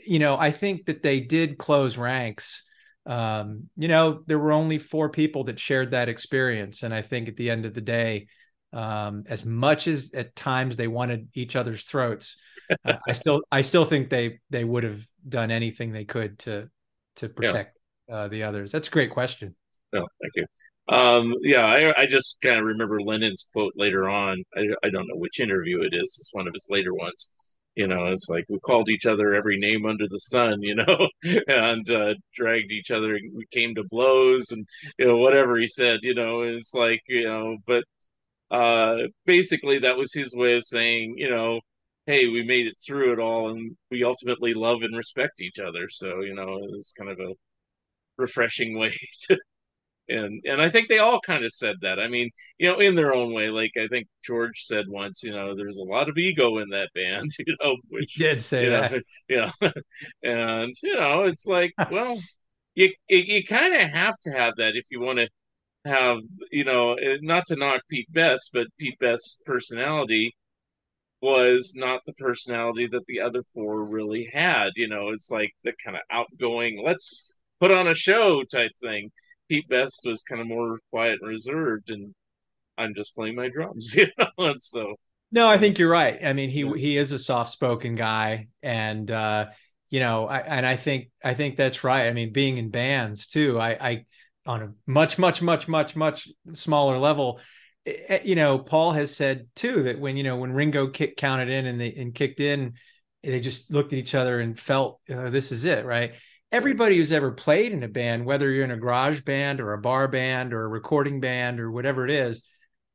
[0.06, 2.64] you know, I think that they did close ranks.
[3.06, 6.84] Um, you know, there were only four people that shared that experience.
[6.84, 8.28] And I think at the end of the day,
[8.72, 12.38] um, as much as at times they wanted each other's throats,
[12.86, 16.70] uh, I still, I still think they, they would have done anything they could to,
[17.18, 17.78] to protect
[18.12, 18.72] uh, the others.
[18.72, 19.56] That's a great question.
[19.91, 20.45] No, thank you.
[20.88, 24.43] Um, yeah, I, I just kind of remember Lennon's quote later on.
[24.56, 26.18] I, I don't know which interview it is.
[26.20, 27.32] It's one of his later ones.
[27.76, 31.07] You know, it's like we called each other every name under the sun, you know,
[31.47, 33.19] and uh, dragged each other.
[33.36, 34.67] We came to blows and,
[34.99, 37.84] you know, whatever he said, you know, it's like, you know, but
[38.51, 41.59] uh, basically that was his way of saying, you know,
[42.05, 45.89] hey, we made it through it all and we ultimately love and respect each other.
[45.89, 47.34] So, you know, it's kind of a
[48.17, 48.91] refreshing way
[49.30, 49.38] to
[50.10, 51.99] and and I think they all kind of said that.
[51.99, 53.49] I mean, you know, in their own way.
[53.49, 56.89] Like I think George said once, you know, there's a lot of ego in that
[56.93, 59.04] band, you know, which He did say you know, that.
[59.30, 59.72] yeah,
[60.24, 62.18] and you know, it's like, well,
[62.76, 65.30] you you, you kind of have to have that if you want to
[65.86, 66.20] have,
[66.51, 70.36] you know, eh, not to knock Pete Best, but Pete Best's personality
[71.22, 74.70] was not the personality that the other four really had.
[74.76, 79.10] You know, it's like the kind of outgoing, let's put on a show type thing.
[79.50, 82.14] Pete Best was kind of more quiet and reserved, and
[82.78, 84.28] I'm just playing my drums, you know.
[84.38, 84.96] And so,
[85.32, 86.24] No, I think you're right.
[86.24, 89.48] I mean, he he is a soft-spoken guy, and uh,
[89.89, 92.08] you know, I, and I think I think that's right.
[92.08, 94.06] I mean, being in bands too, I, I
[94.46, 97.39] on a much, much, much, much, much smaller level,
[97.86, 101.50] eh, you know, Paul has said too that when you know when Ringo kick counted
[101.50, 102.74] in and they and kicked in,
[103.24, 106.14] they just looked at each other and felt, you know, this is it, right?
[106.54, 109.80] Everybody who's ever played in a band, whether you're in a garage band or a
[109.80, 112.43] bar band or a recording band or whatever it is,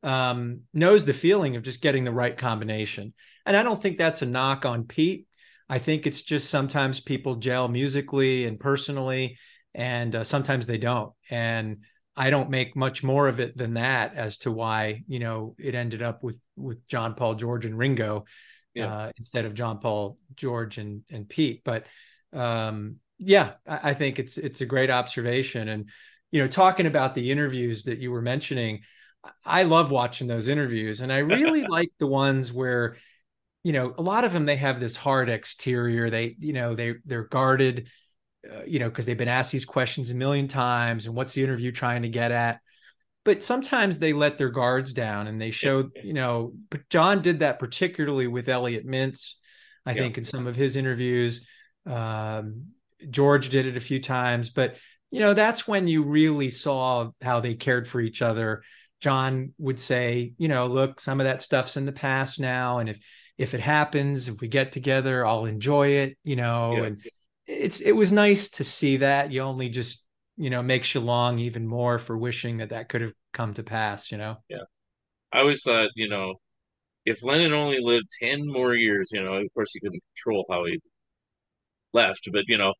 [0.04, 3.12] um, knows the feeling of just getting the right combination.
[3.44, 5.26] And I don't think that's a knock on Pete.
[5.68, 9.38] I think it's just sometimes people gel musically and personally,
[9.74, 11.12] and uh, sometimes they don't.
[11.28, 11.78] And
[12.16, 15.74] I don't make much more of it than that as to why you know it
[15.74, 18.24] ended up with with John Paul George and Ringo
[18.74, 18.94] Yeah.
[18.94, 21.62] uh, instead of John Paul George and and Pete.
[21.64, 21.86] But
[22.32, 25.68] um, yeah, I, I think it's it's a great observation.
[25.68, 25.90] And
[26.30, 28.80] you know, talking about the interviews that you were mentioning,
[29.44, 32.96] I love watching those interviews, and I really like the ones where,
[33.64, 36.10] you know, a lot of them they have this hard exterior.
[36.10, 37.88] They, you know, they they're guarded,
[38.50, 41.44] uh, you know, because they've been asked these questions a million times, and what's the
[41.44, 42.60] interview trying to get at?
[43.24, 46.52] But sometimes they let their guards down and they show, you know.
[46.70, 49.34] But John did that particularly with Elliot Mintz,
[49.84, 50.02] I Yeah.
[50.02, 51.46] think, in some of his interviews.
[51.84, 52.68] Um,
[53.10, 54.76] George did it a few times, but
[55.10, 58.62] you know that's when you really saw how they cared for each other.
[59.00, 62.88] John would say, you know, look, some of that stuff's in the past now, and
[62.88, 62.98] if
[63.38, 66.76] if it happens, if we get together, I'll enjoy it, you know.
[66.76, 66.82] Yeah.
[66.84, 67.02] And
[67.46, 69.32] it's it was nice to see that.
[69.32, 70.04] You only just
[70.36, 73.62] you know makes you long even more for wishing that that could have come to
[73.62, 74.10] pass.
[74.10, 74.36] You know.
[74.48, 74.66] Yeah,
[75.32, 76.34] I always thought, you know,
[77.04, 80.64] if Lennon only lived ten more years, you know, of course he couldn't control how
[80.64, 80.78] he
[81.92, 82.74] left, but you know,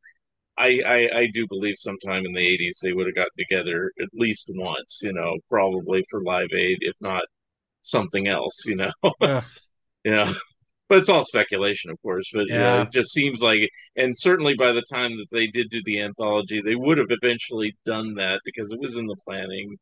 [0.58, 4.08] I, I, I do believe sometime in the 80s they would have gotten together at
[4.12, 7.22] least once, you know, probably for Live Aid, if not
[7.80, 8.92] something else, you know.
[10.04, 10.34] you know,
[10.88, 12.30] but it's all speculation, of course.
[12.32, 12.54] But yeah.
[12.54, 13.60] You know, it just seems like,
[13.96, 17.76] and certainly by the time that they did do the anthology, they would have eventually
[17.84, 19.76] done that because it was in the planning.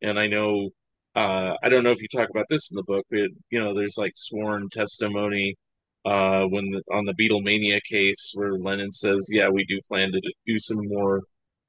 [0.00, 0.70] And I know,
[1.14, 3.74] uh, I don't know if you talk about this in the book, but you know,
[3.74, 5.56] there's like sworn testimony
[6.04, 10.20] uh, when the, on the Beatlemania case where Lennon says, "Yeah, we do plan to
[10.46, 11.22] do some more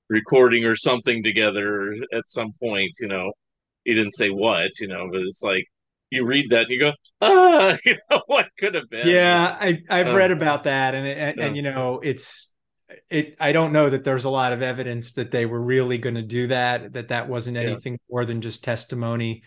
[0.09, 3.31] recording or something together at some point." You know,
[3.83, 5.65] he didn't say what, you know, but it's like
[6.09, 9.07] you read that and you go, ah, you know, what could have been?
[9.07, 12.51] Yeah, I I've um, read about that, and and, and you know, it's
[13.09, 13.35] it.
[13.39, 16.23] I don't know that there's a lot of evidence that they were really going to
[16.23, 16.93] do that.
[16.93, 18.07] That that wasn't anything yeah.
[18.09, 19.43] more than just testimony,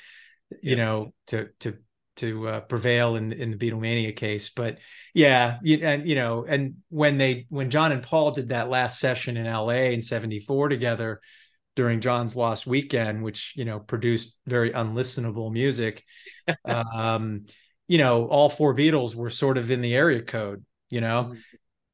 [0.62, 0.76] you yeah.
[0.76, 1.78] know, to to
[2.16, 4.50] to uh, prevail in in the Beatlemania case.
[4.50, 4.78] But
[5.14, 8.98] yeah, you, and you know, and when they when John and Paul did that last
[8.98, 9.94] session in L.A.
[9.94, 11.20] in '74 together
[11.74, 16.04] during John's Lost Weekend, which you know produced very unlistenable music,
[16.64, 17.46] um,
[17.88, 21.24] you know, all four Beatles were sort of in the area code, you know.
[21.24, 21.38] Mm-hmm.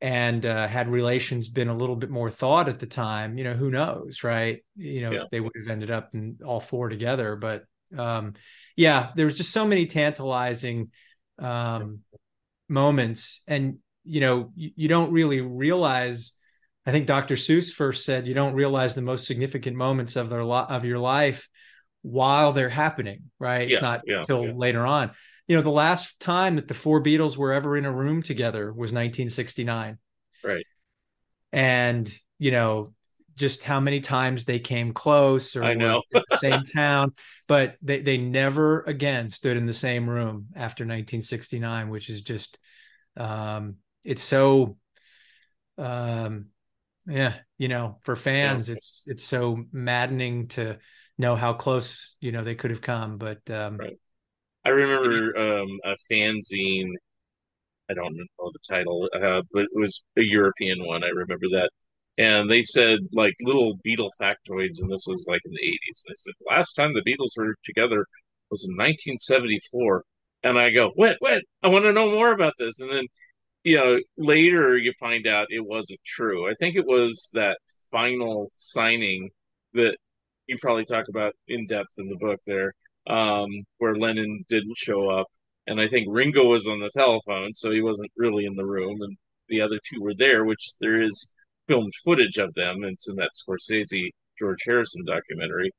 [0.01, 3.55] And uh, had relations been a little bit more thought at the time, you know,
[3.55, 4.65] who knows, right?
[4.75, 5.23] You know, yeah.
[5.23, 7.37] if they would have ended up in all four together.
[7.37, 7.63] But
[7.97, 8.35] um,
[8.77, 10.91] yeah, there was just so many tantalizing
[11.39, 12.01] um,
[12.69, 16.35] moments, and you know, you, you don't really realize.
[16.85, 17.37] I think Dr.
[17.37, 20.99] Seuss first said you don't realize the most significant moments of their lo- of your
[20.99, 21.49] life
[22.03, 23.69] while they're happening, right?
[23.69, 24.53] Yeah, it's not yeah, until yeah.
[24.55, 25.13] later on.
[25.47, 28.73] You know, the last time that the four Beatles were ever in a room together
[28.73, 29.99] was 1969.
[30.45, 30.67] Right.
[31.53, 32.95] And, you know,
[33.35, 37.13] just how many times they came close or I know the same town,
[37.47, 42.59] but they, they never again stood in the same room after 1969, which is just
[43.17, 44.77] um, it's so
[45.79, 46.47] um,
[47.07, 48.77] yeah, you know, for fans, yeah.
[48.77, 50.79] it's it's so maddening to
[51.19, 53.19] know how close you know they could have come.
[53.19, 53.99] But um, right.
[54.65, 56.93] I remember um, a fanzine.
[57.91, 61.03] I don't know the title, uh, but it was a European one.
[61.03, 61.71] I remember that
[62.19, 66.03] and they said like little Beatle factoids, and this was like in the 80s.
[66.09, 68.07] They said last time the Beatles were together
[68.51, 70.05] was in 1974,
[70.45, 71.17] and I go, "What?
[71.21, 71.43] What?
[71.63, 73.07] I want to know more about this." And then,
[73.65, 76.49] you know, later you find out it wasn't true.
[76.49, 77.59] I think it was that
[77.91, 79.31] final signing
[79.75, 79.97] that
[80.47, 82.75] you probably talk about in depth in the book there,
[83.07, 83.49] um,
[83.79, 85.29] where Lennon didn't show up,
[85.67, 89.01] and I think Ringo was on the telephone, so he wasn't really in the room,
[89.03, 89.17] and
[89.49, 91.33] the other two were there, which there is
[91.69, 92.85] filmed footage of them.
[92.85, 95.71] It's in that Scorsese George Harrison documentary.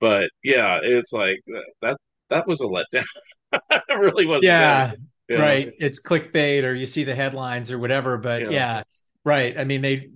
[0.00, 1.40] But yeah, it's like
[1.82, 1.96] that
[2.30, 3.04] that was a letdown.
[3.70, 4.42] it really was.
[4.42, 4.92] Yeah.
[5.28, 5.38] yeah.
[5.38, 5.72] Right.
[5.78, 8.18] It's clickbait or you see the headlines or whatever.
[8.18, 8.50] But yeah.
[8.50, 8.82] yeah.
[9.24, 9.58] Right.
[9.58, 10.08] I mean, they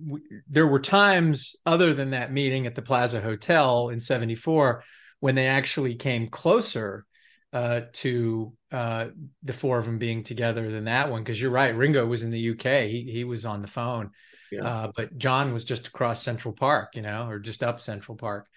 [0.47, 4.83] there were times other than that meeting at the Plaza Hotel in 74
[5.19, 7.05] when they actually came closer
[7.51, 9.07] uh, to uh,
[9.43, 11.23] the four of them being together than that one.
[11.23, 12.87] Because you're right, Ringo was in the UK.
[12.89, 14.11] He he was on the phone,
[14.51, 14.63] yeah.
[14.63, 18.47] Uh, but John was just across Central Park, you know, or just up Central Park.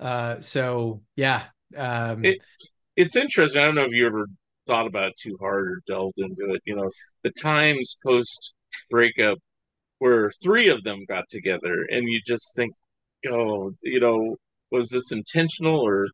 [0.00, 1.42] Uh, so yeah,
[1.76, 2.38] um, it,
[2.96, 3.60] it's interesting.
[3.60, 4.26] I don't know if you ever
[4.66, 6.62] thought about it too hard or delved into it.
[6.64, 6.90] You know,
[7.22, 8.54] the times post
[8.90, 9.38] breakup
[9.98, 12.72] where three of them got together, and you just think,
[13.28, 14.36] oh, you know,
[14.70, 16.06] was this intentional or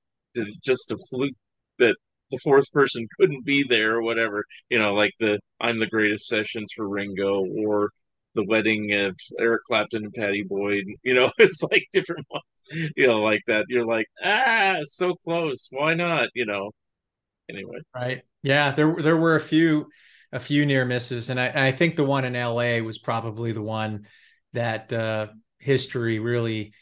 [0.64, 1.34] just a fluke
[1.78, 1.96] that
[2.30, 4.44] the fourth person couldn't be there or whatever?
[4.68, 7.90] You know, like the I'm the greatest sessions for Ringo or
[8.34, 10.84] the wedding of Eric Clapton and Pattie Boyd.
[11.02, 13.66] You know, it's like different ones, you know, like that.
[13.68, 15.68] You're like, ah, so close.
[15.70, 16.28] Why not?
[16.34, 16.70] You know.
[17.48, 17.78] Anyway.
[17.94, 18.22] Right.
[18.42, 18.72] Yeah.
[18.72, 19.88] There there were a few
[20.32, 22.82] a few near misses, and I, I think the one in L.A.
[22.82, 24.06] was probably the one
[24.52, 25.28] that uh,
[25.58, 26.72] history really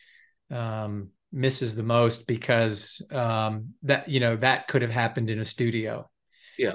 [0.51, 5.45] um, misses the most because um, that you know that could have happened in a
[5.45, 6.09] studio.
[6.59, 6.75] Yeah.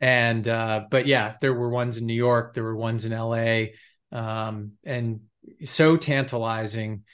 [0.00, 3.74] And uh, but yeah, there were ones in New York, there were ones in L.A
[4.12, 5.20] um, and
[5.64, 7.04] so tantalizing.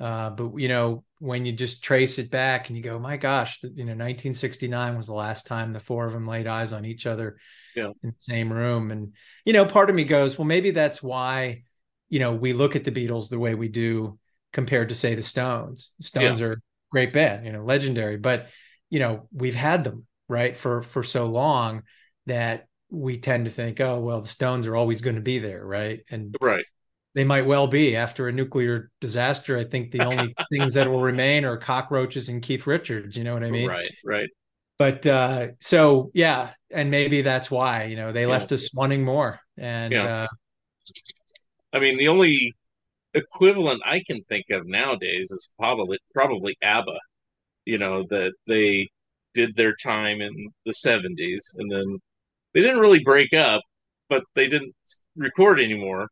[0.00, 3.60] Uh, but you know, when you just trace it back and you go, my gosh,
[3.60, 6.84] the, you know, 1969 was the last time the four of them laid eyes on
[6.84, 7.38] each other
[7.76, 7.90] yeah.
[8.02, 8.90] in the same room.
[8.90, 9.14] And
[9.44, 11.62] you know, part of me goes, well, maybe that's why
[12.10, 14.18] you know, we look at the Beatles the way we do
[14.54, 15.92] compared to say the Stones.
[16.00, 16.46] Stones Yeah.
[16.48, 18.48] are great band, you know, legendary, but
[18.90, 21.82] you know, we've had them right for for so long
[22.26, 25.64] that we tend to think, oh well, the Stones are always going to be there,
[25.66, 26.00] right?
[26.10, 26.64] And Right.
[27.14, 29.58] they might well be after a nuclear disaster.
[29.58, 33.16] I think the only things that will remain are cockroaches and Keith Richards.
[33.16, 33.68] You know what I mean?
[33.68, 33.90] Right.
[34.04, 34.30] Right.
[34.78, 38.28] But uh, so yeah, and maybe that's why you know they Yeah.
[38.32, 39.40] left us wanting more.
[39.58, 40.24] And Yeah.
[40.24, 40.28] uh,
[41.72, 42.54] I mean, the only
[43.14, 46.98] equivalent I can think of nowadays is probably probably ABBA.
[47.66, 48.88] You know that they
[49.34, 51.98] did their time in the '70s, and then
[52.54, 53.62] they didn't really break up,
[54.08, 54.74] but they didn't
[55.16, 56.08] record anymore.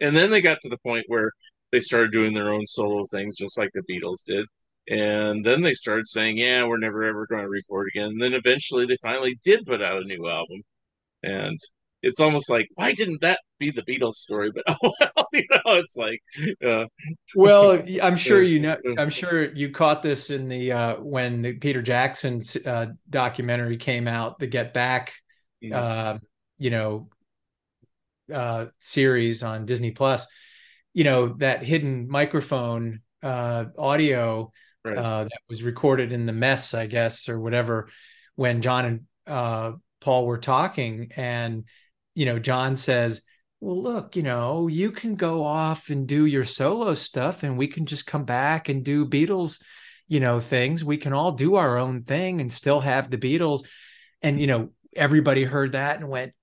[0.00, 1.30] And then they got to the point where
[1.72, 4.46] they started doing their own solo things, just like the Beatles did.
[4.88, 8.34] And then they started saying, "Yeah, we're never ever going to record again." And then
[8.34, 10.62] eventually, they finally did put out a new album,
[11.22, 11.58] and
[12.02, 14.50] it's almost like, why didn't that be the Beatles story?
[14.52, 16.22] But oh well, you know, it's like,
[16.64, 16.86] uh,
[17.34, 18.76] well, I'm sure you know.
[18.98, 24.08] I'm sure you caught this in the uh, when the Peter Jackson uh, documentary came
[24.08, 25.14] out, the Get Back,
[25.62, 25.74] Mhm.
[25.74, 26.18] uh,
[26.58, 27.08] you know,
[28.32, 30.26] uh, series on Disney Plus.
[30.92, 34.52] You know that hidden microphone uh, audio
[34.84, 37.88] right, that was recorded in the mess, I guess, or whatever,
[38.34, 41.64] when John and uh, Paul were talking, and
[42.20, 43.22] you know, John says,
[43.60, 47.66] "Well, look, you know, you can go off and do your solo stuff, and we
[47.66, 49.58] can just come back and do Beatles,
[50.06, 50.84] you know, things.
[50.84, 53.64] We can all do our own thing and still have the Beatles."
[54.20, 56.34] And you know, everybody heard that and went,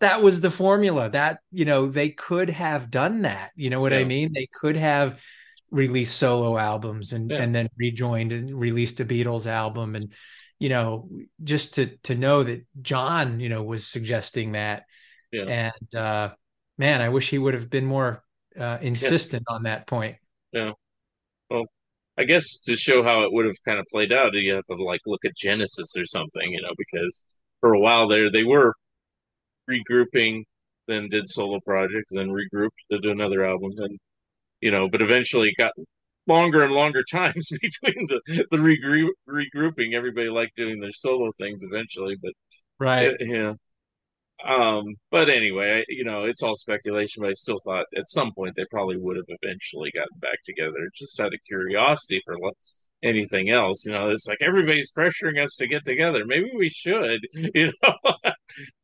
[0.00, 1.08] "That was the formula.
[1.08, 3.52] That you know, they could have done that.
[3.56, 4.32] You know what I mean?
[4.34, 5.18] They could have."
[5.70, 7.42] released solo albums and Yeah.
[7.42, 10.12] and then rejoined and released a Beatles album and
[10.60, 11.08] you know
[11.42, 14.84] just to to know that John you know was suggesting that
[15.34, 15.44] Yeah.
[15.48, 16.34] and uh
[16.78, 18.22] man I wish he would have been more
[18.58, 20.16] uh insistent on that point
[20.52, 20.72] Yeah.
[21.50, 21.64] Well,
[22.18, 24.76] I guess to show how it would have kind of played out, you have to
[24.76, 27.26] like look at Genesis or something, you know, because
[27.60, 28.74] for a while there they were
[29.70, 30.44] regrouping,
[30.88, 33.98] then did solo projects, then regrouped, did another album, and
[34.60, 35.72] you know, but eventually it got
[36.28, 39.94] longer and longer times between the the regroup, regrouping.
[39.94, 42.32] Everybody liked doing their solo things eventually, but
[42.78, 43.54] right yeah.
[44.46, 48.54] Um, but anyway, you know, it's all speculation, but I still thought at some point
[48.56, 52.36] they probably would have eventually gotten back together just out of curiosity for
[53.02, 53.86] anything else.
[53.86, 56.24] You know, it's like everybody's pressuring us to get together.
[56.26, 57.94] Maybe we should, you know,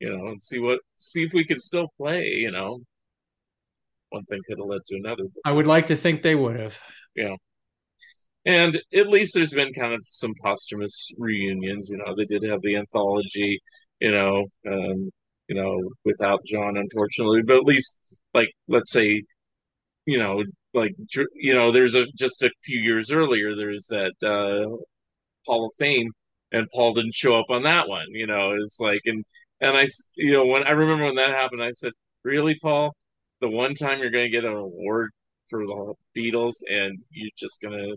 [0.01, 2.81] you know, and see what, see if we can still play, you know.
[4.11, 5.25] One thing could have led to another.
[5.45, 6.81] I would like to think they would have
[7.15, 7.37] Yeah.
[8.47, 11.91] And at least there's been kind of some posthumous reunions.
[11.91, 13.61] You know, they did have the anthology,
[14.01, 15.11] you know, um,
[15.51, 17.99] you know, without John, unfortunately, but at least,
[18.33, 19.25] like, let's say,
[20.07, 20.45] you know,
[20.75, 20.93] like,
[21.35, 24.71] you know, there's a just a few years earlier, there's that uh,
[25.47, 26.13] Hall of Fame,
[26.53, 28.07] and Paul didn't show up on that one.
[28.11, 29.25] You know, it's like, and
[29.61, 29.87] and I,
[30.17, 31.93] you know, when I remember when that happened, I said,
[32.23, 32.95] really, Paul,
[33.41, 35.11] the one time you're going to get an award
[35.49, 37.97] for the Beatles, and you're just going to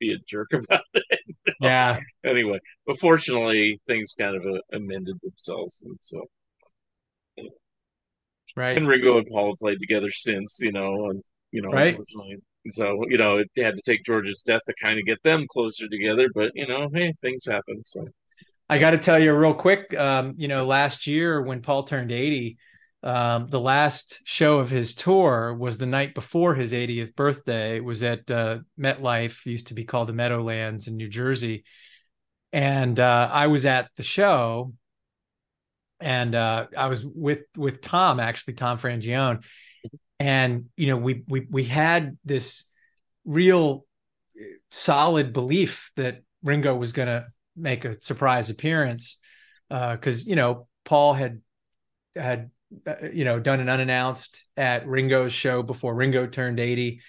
[0.00, 1.20] be a jerk about it.
[1.60, 6.24] yeah anyway, but fortunately, things kind of uh, amended themselves, and so
[8.56, 11.98] right and Ringo and Paul have played together since, you know, and you know, Right.
[12.68, 15.88] so you know, it had to take George's death to kind of get them closer
[15.88, 17.82] together, but you know, hey, things happen.
[17.84, 18.06] So
[18.68, 19.94] I got to tell you real quick.
[19.94, 22.58] Um, you know, last year when Paul turned 80,
[23.02, 27.76] um, the last show of his tour was the night before his 80th birthday.
[27.76, 31.64] It was at uh, MetLife, used to be called the Meadowlands in New Jersey.
[32.52, 34.72] And uh, I was at the show,
[36.00, 39.42] and uh, I was with with Tom actually, Tom Frangione,
[40.18, 42.64] and you know we we we had this
[43.24, 43.84] real
[44.70, 49.18] solid belief that Ringo was going to make a surprise appearance
[49.68, 51.40] because you know Paul had
[52.14, 52.50] had
[52.86, 57.00] uh, you know done an unannounced at Ringo's show before Ringo turned 80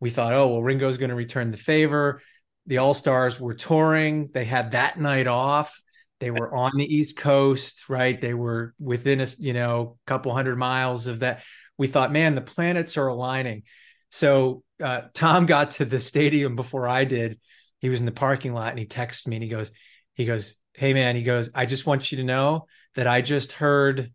[0.00, 2.20] we thought oh well Ringo's going to return the favor.
[2.66, 4.30] The All Stars were touring.
[4.32, 5.82] They had that night off
[6.24, 8.18] they were on the East Coast right?
[8.18, 11.42] They were within a you know couple hundred miles of that.
[11.76, 13.64] We thought man the planets are aligning.
[14.10, 17.38] So uh, Tom got to the stadium before I did.
[17.80, 19.70] He was in the parking lot and he texts me and he goes
[20.14, 23.52] he goes hey man he goes i just want you to know that i just
[23.52, 24.12] heard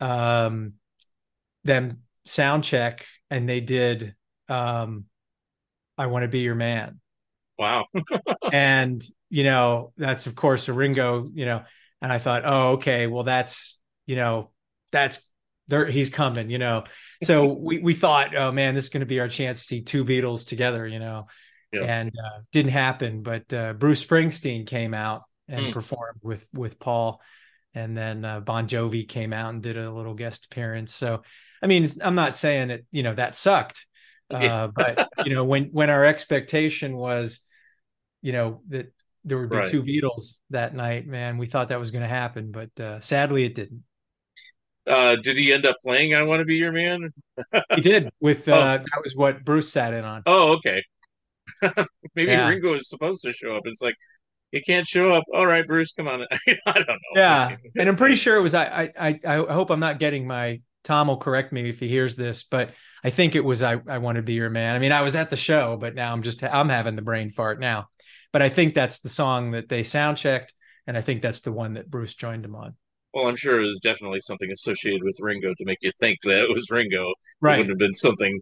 [0.00, 0.72] um
[1.64, 4.14] them sound check and they did
[4.48, 5.04] um
[5.96, 6.98] i want to be your man.
[7.58, 7.86] Wow,
[8.52, 9.00] and
[9.32, 11.62] you know that's of course a ringo you know
[12.02, 14.50] and i thought oh okay well that's you know
[14.92, 15.22] that's
[15.68, 16.84] there he's coming, you know.
[17.24, 19.80] So we we thought, oh man, this is going to be our chance to see
[19.82, 21.28] two Beatles together, you know.
[21.72, 21.84] Yeah.
[21.84, 25.72] And uh, didn't happen, but uh, Bruce Springsteen came out and Mm.
[25.72, 27.20] performed with with Paul,
[27.74, 30.92] and then uh, Bon Jovi came out and did a little guest appearance.
[30.92, 31.22] So,
[31.62, 33.86] I mean, it's- I'm not saying that you know that sucked,
[34.28, 34.64] Yeah.
[34.64, 37.40] uh, but you know when when our expectation was,
[38.20, 38.92] you know that
[39.24, 39.68] there would be Right.
[39.68, 43.44] two Beatles that night, man, we thought that was going to happen, but uh, sadly
[43.44, 43.82] it didn't.
[44.84, 47.10] Uh, did he end up playing "I Want to Be Your Man"?
[47.74, 48.52] He did with Oh.
[48.54, 50.22] uh, that was what Bruce sat in on.
[50.26, 50.82] Oh, okay.
[52.14, 52.48] Maybe Yeah.
[52.48, 53.62] Ringo was supposed to show up.
[53.66, 53.94] It's like
[54.50, 55.24] he can't show up.
[55.32, 56.22] All right, Bruce, come on.
[56.66, 56.94] I don't know.
[57.14, 58.54] Yeah, and I'm pretty sure it was.
[58.54, 61.86] I I I I hope I'm not getting my Tom will correct me if he
[61.88, 62.70] hears this, but
[63.04, 64.74] I think it was I I want to be your man.
[64.74, 67.30] I mean, I was at the show, but now I'm just I'm having the brain
[67.30, 67.88] fart now.
[68.32, 70.54] But I think that's the song that they sound checked,
[70.86, 72.76] and I think that's the one that Bruce joined him on.
[73.12, 76.44] Well, I'm sure it was definitely something associated with Ringo to make you think that
[76.44, 77.10] it was Ringo.
[77.10, 77.58] It Right.
[77.58, 78.40] wouldn't have been something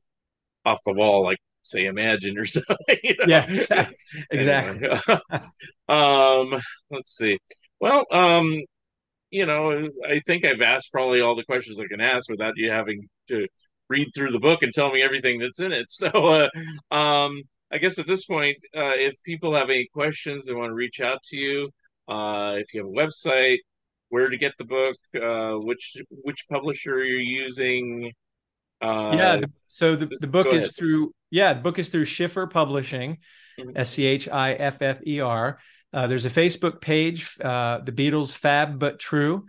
[0.64, 2.98] off the wall like say Imagine or something.
[3.04, 3.26] you know?
[3.26, 3.96] Yeah, exactly.
[4.30, 4.88] exactly.
[5.88, 6.60] Um,
[6.90, 7.38] let's see.
[7.80, 8.60] Well, um,
[9.30, 12.70] you know, I think I've asked probably all the questions I can ask without you
[12.70, 13.46] having to
[13.90, 15.86] read through the book and tell me everything that's in it.
[16.02, 16.48] So, uh,
[16.94, 17.42] um,
[17.72, 21.00] I guess at this point, uh, if people have any questions, they want to reach
[21.00, 21.70] out to you.
[22.08, 23.58] Uh, if you have a website,
[24.08, 28.12] where to get the book, uh, which which publisher you're using.
[28.82, 29.36] Uh, yeah.
[29.36, 30.76] the- So the, the book is ahead.
[30.76, 33.18] through yeah the book is through Schiffer Publishing,
[33.60, 33.72] Mhm.
[33.76, 35.58] S C H I F F E R.
[35.92, 39.46] Uh, there's a Facebook page, uh, the Beatles Fab but True.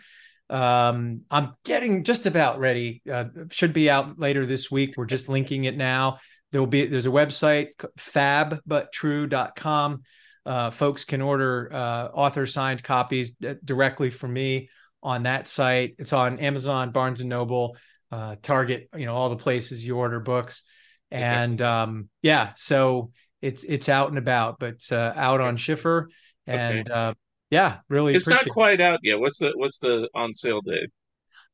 [0.52, 3.02] Um, I'm getting just about ready.
[3.12, 4.96] Uh, should be out later this week.
[4.98, 6.20] We're just linking it now.
[6.52, 10.02] There will be there's a website fabbuttrue.com.
[10.46, 14.70] Uh, folks can order uh, author signed copies d- directly from me
[15.02, 15.96] on that site.
[16.00, 17.78] It's on Amazon, Barnes and Noble,
[18.12, 20.64] uh, Target, you know, all the places you order books.
[21.12, 23.12] And um, yeah, so
[23.42, 26.10] it's it's out and about, but uh, out on Schiffer.
[26.48, 27.14] And uh,
[27.52, 28.54] yeah, really it's not appreciate it.
[28.54, 29.20] quite out yet.
[29.20, 30.90] What's the what's the on sale date?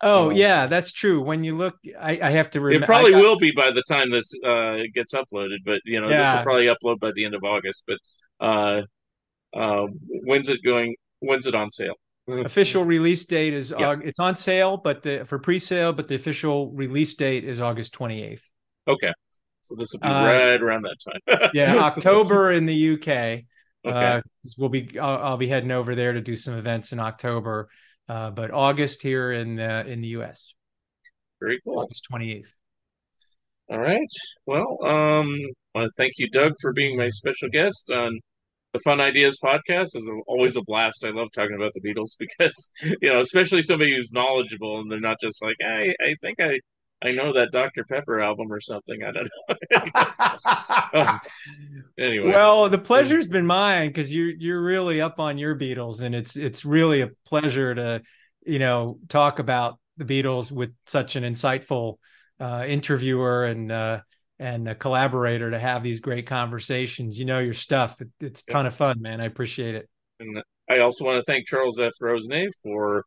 [0.01, 0.29] Oh Oh.
[0.29, 1.21] yeah, that's true.
[1.21, 2.83] When you look, I, I have to remember.
[2.83, 6.33] It probably will be by the time this uh, gets uploaded, but you know this
[6.33, 7.83] will probably upload by the end of August.
[7.87, 7.97] But
[8.39, 8.81] uh,
[9.55, 9.87] uh,
[10.25, 10.95] when's it going?
[11.19, 11.95] When's it on sale?
[12.27, 13.95] official release date is Yeah.
[14.03, 18.41] It's on sale, but the for pre-sale, but the official release date is August 28th.
[18.87, 19.13] Okay,
[19.61, 21.49] so this will be Uh, right around that time.
[21.53, 23.45] Yeah, October in the UK.
[23.85, 23.95] Okay.
[23.95, 24.21] Uh,
[24.57, 27.69] we'll be I'll, I'll be heading over there to do some events in October,
[28.09, 30.53] uh, but August here in the in the US,
[31.39, 31.79] Very cool.
[31.79, 32.47] August 28th.
[33.69, 34.07] All right.
[34.45, 35.27] Well, um,
[35.75, 38.17] I want to thank you, Doug, for being my special guest on
[38.73, 39.89] the Fun Ideas podcast.
[39.93, 41.03] It's always a blast.
[41.05, 42.69] I love talking about the Beatles because
[43.01, 46.59] you know, especially somebody who's knowledgeable and they're not just like, I, I think I,
[47.03, 47.83] I know that Dr.
[47.83, 49.03] Pepper album or something.
[49.03, 49.29] I don't
[50.95, 51.17] know.
[51.99, 56.15] anyway, Well, the pleasure's been mine because you're you're really up on your Beatles, and
[56.15, 58.01] it's it's really a pleasure to
[58.45, 61.97] you know talk about the Beatles with such an insightful
[62.39, 63.99] uh, interviewer and uh,
[64.39, 67.19] and a collaborator to have these great conversations.
[67.19, 68.01] You know your stuff.
[68.01, 69.21] It, it's a ton of fun, man.
[69.21, 69.87] I appreciate it.
[70.19, 71.93] And I also want to thank Charles F.
[72.01, 73.05] Rosenay for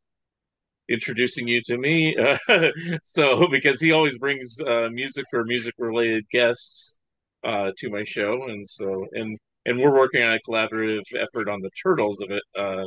[0.91, 2.17] introducing you to me.
[2.17, 2.39] Uh,
[3.03, 6.99] so, because he always brings uh, music or music related guests
[7.45, 8.45] uh, to my show.
[8.49, 12.43] And so, and, and we're working on a collaborative effort on the Turtles of it.
[12.59, 12.85] Uh,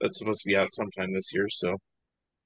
[0.00, 1.46] that's supposed to be out sometime this year.
[1.48, 1.76] So,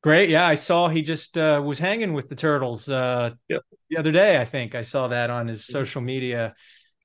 [0.03, 0.29] Great.
[0.29, 3.63] Yeah, I saw he just uh, was hanging with the Turtles uh, Yep.
[3.91, 4.41] the other day.
[4.41, 6.55] I think I saw that on his social media,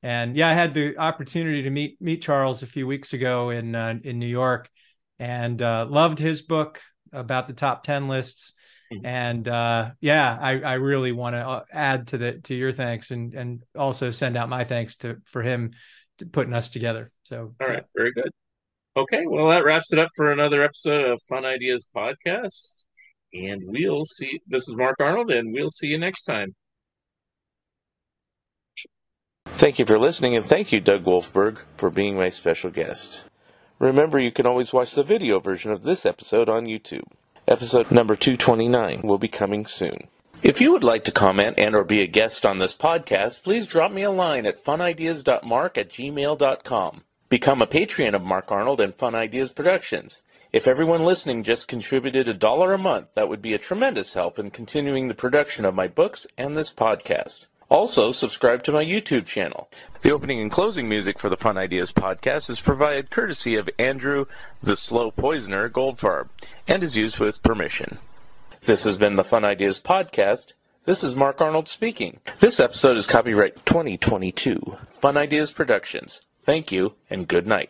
[0.04, 3.74] and yeah, I had the opportunity to meet meet Charles a few weeks ago in
[3.74, 4.70] uh, in New York,
[5.18, 6.80] and uh, loved his book
[7.12, 8.54] about the top ten lists.
[8.92, 9.02] Mhm.
[9.06, 13.34] And uh, yeah, I, I really want to add to the to your thanks and
[13.34, 15.72] and also send out my thanks to for him
[16.18, 17.12] to putting us together.
[17.24, 18.30] So all right, very good.
[18.98, 22.88] Okay, well, that wraps it up for another episode of Fun Ideas Podcast.
[23.34, 24.42] And we'll see.
[24.48, 26.54] This is Mark Arnold, and we'll see you next time.
[29.46, 33.31] Thank you for listening, and thank you, Doug Wolfberg, for being my special guest.
[33.82, 37.08] Remember, you can always watch the video version of this episode on YouTube.
[37.48, 40.08] Episode number 229 will be coming soon.
[40.44, 43.66] If you would like to comment and or be a guest on this podcast, please
[43.66, 47.02] drop me a line at funideas.mark at gmail.com.
[47.28, 50.22] Become a patron of Mark Arnold and Fun Ideas Productions.
[50.54, 54.38] If everyone listening just contributed a dollar a month, that would be a tremendous help
[54.38, 57.48] in continuing the production of my books and this podcast.
[57.72, 59.70] Also, subscribe to my YouTube channel.
[60.02, 64.26] The opening and closing music for the Fun Ideas podcast is provided courtesy of Andrew
[64.62, 66.28] the Slow Poisoner Goldfarb
[66.68, 67.98] and is used with permission.
[68.66, 70.52] This has been the Fun Ideas podcast.
[70.84, 72.20] This is Mark Arnold speaking.
[72.42, 74.76] This episode is copyright 2022.
[74.90, 76.24] Fun Ideas Productions.
[76.42, 77.70] Thank you and good night.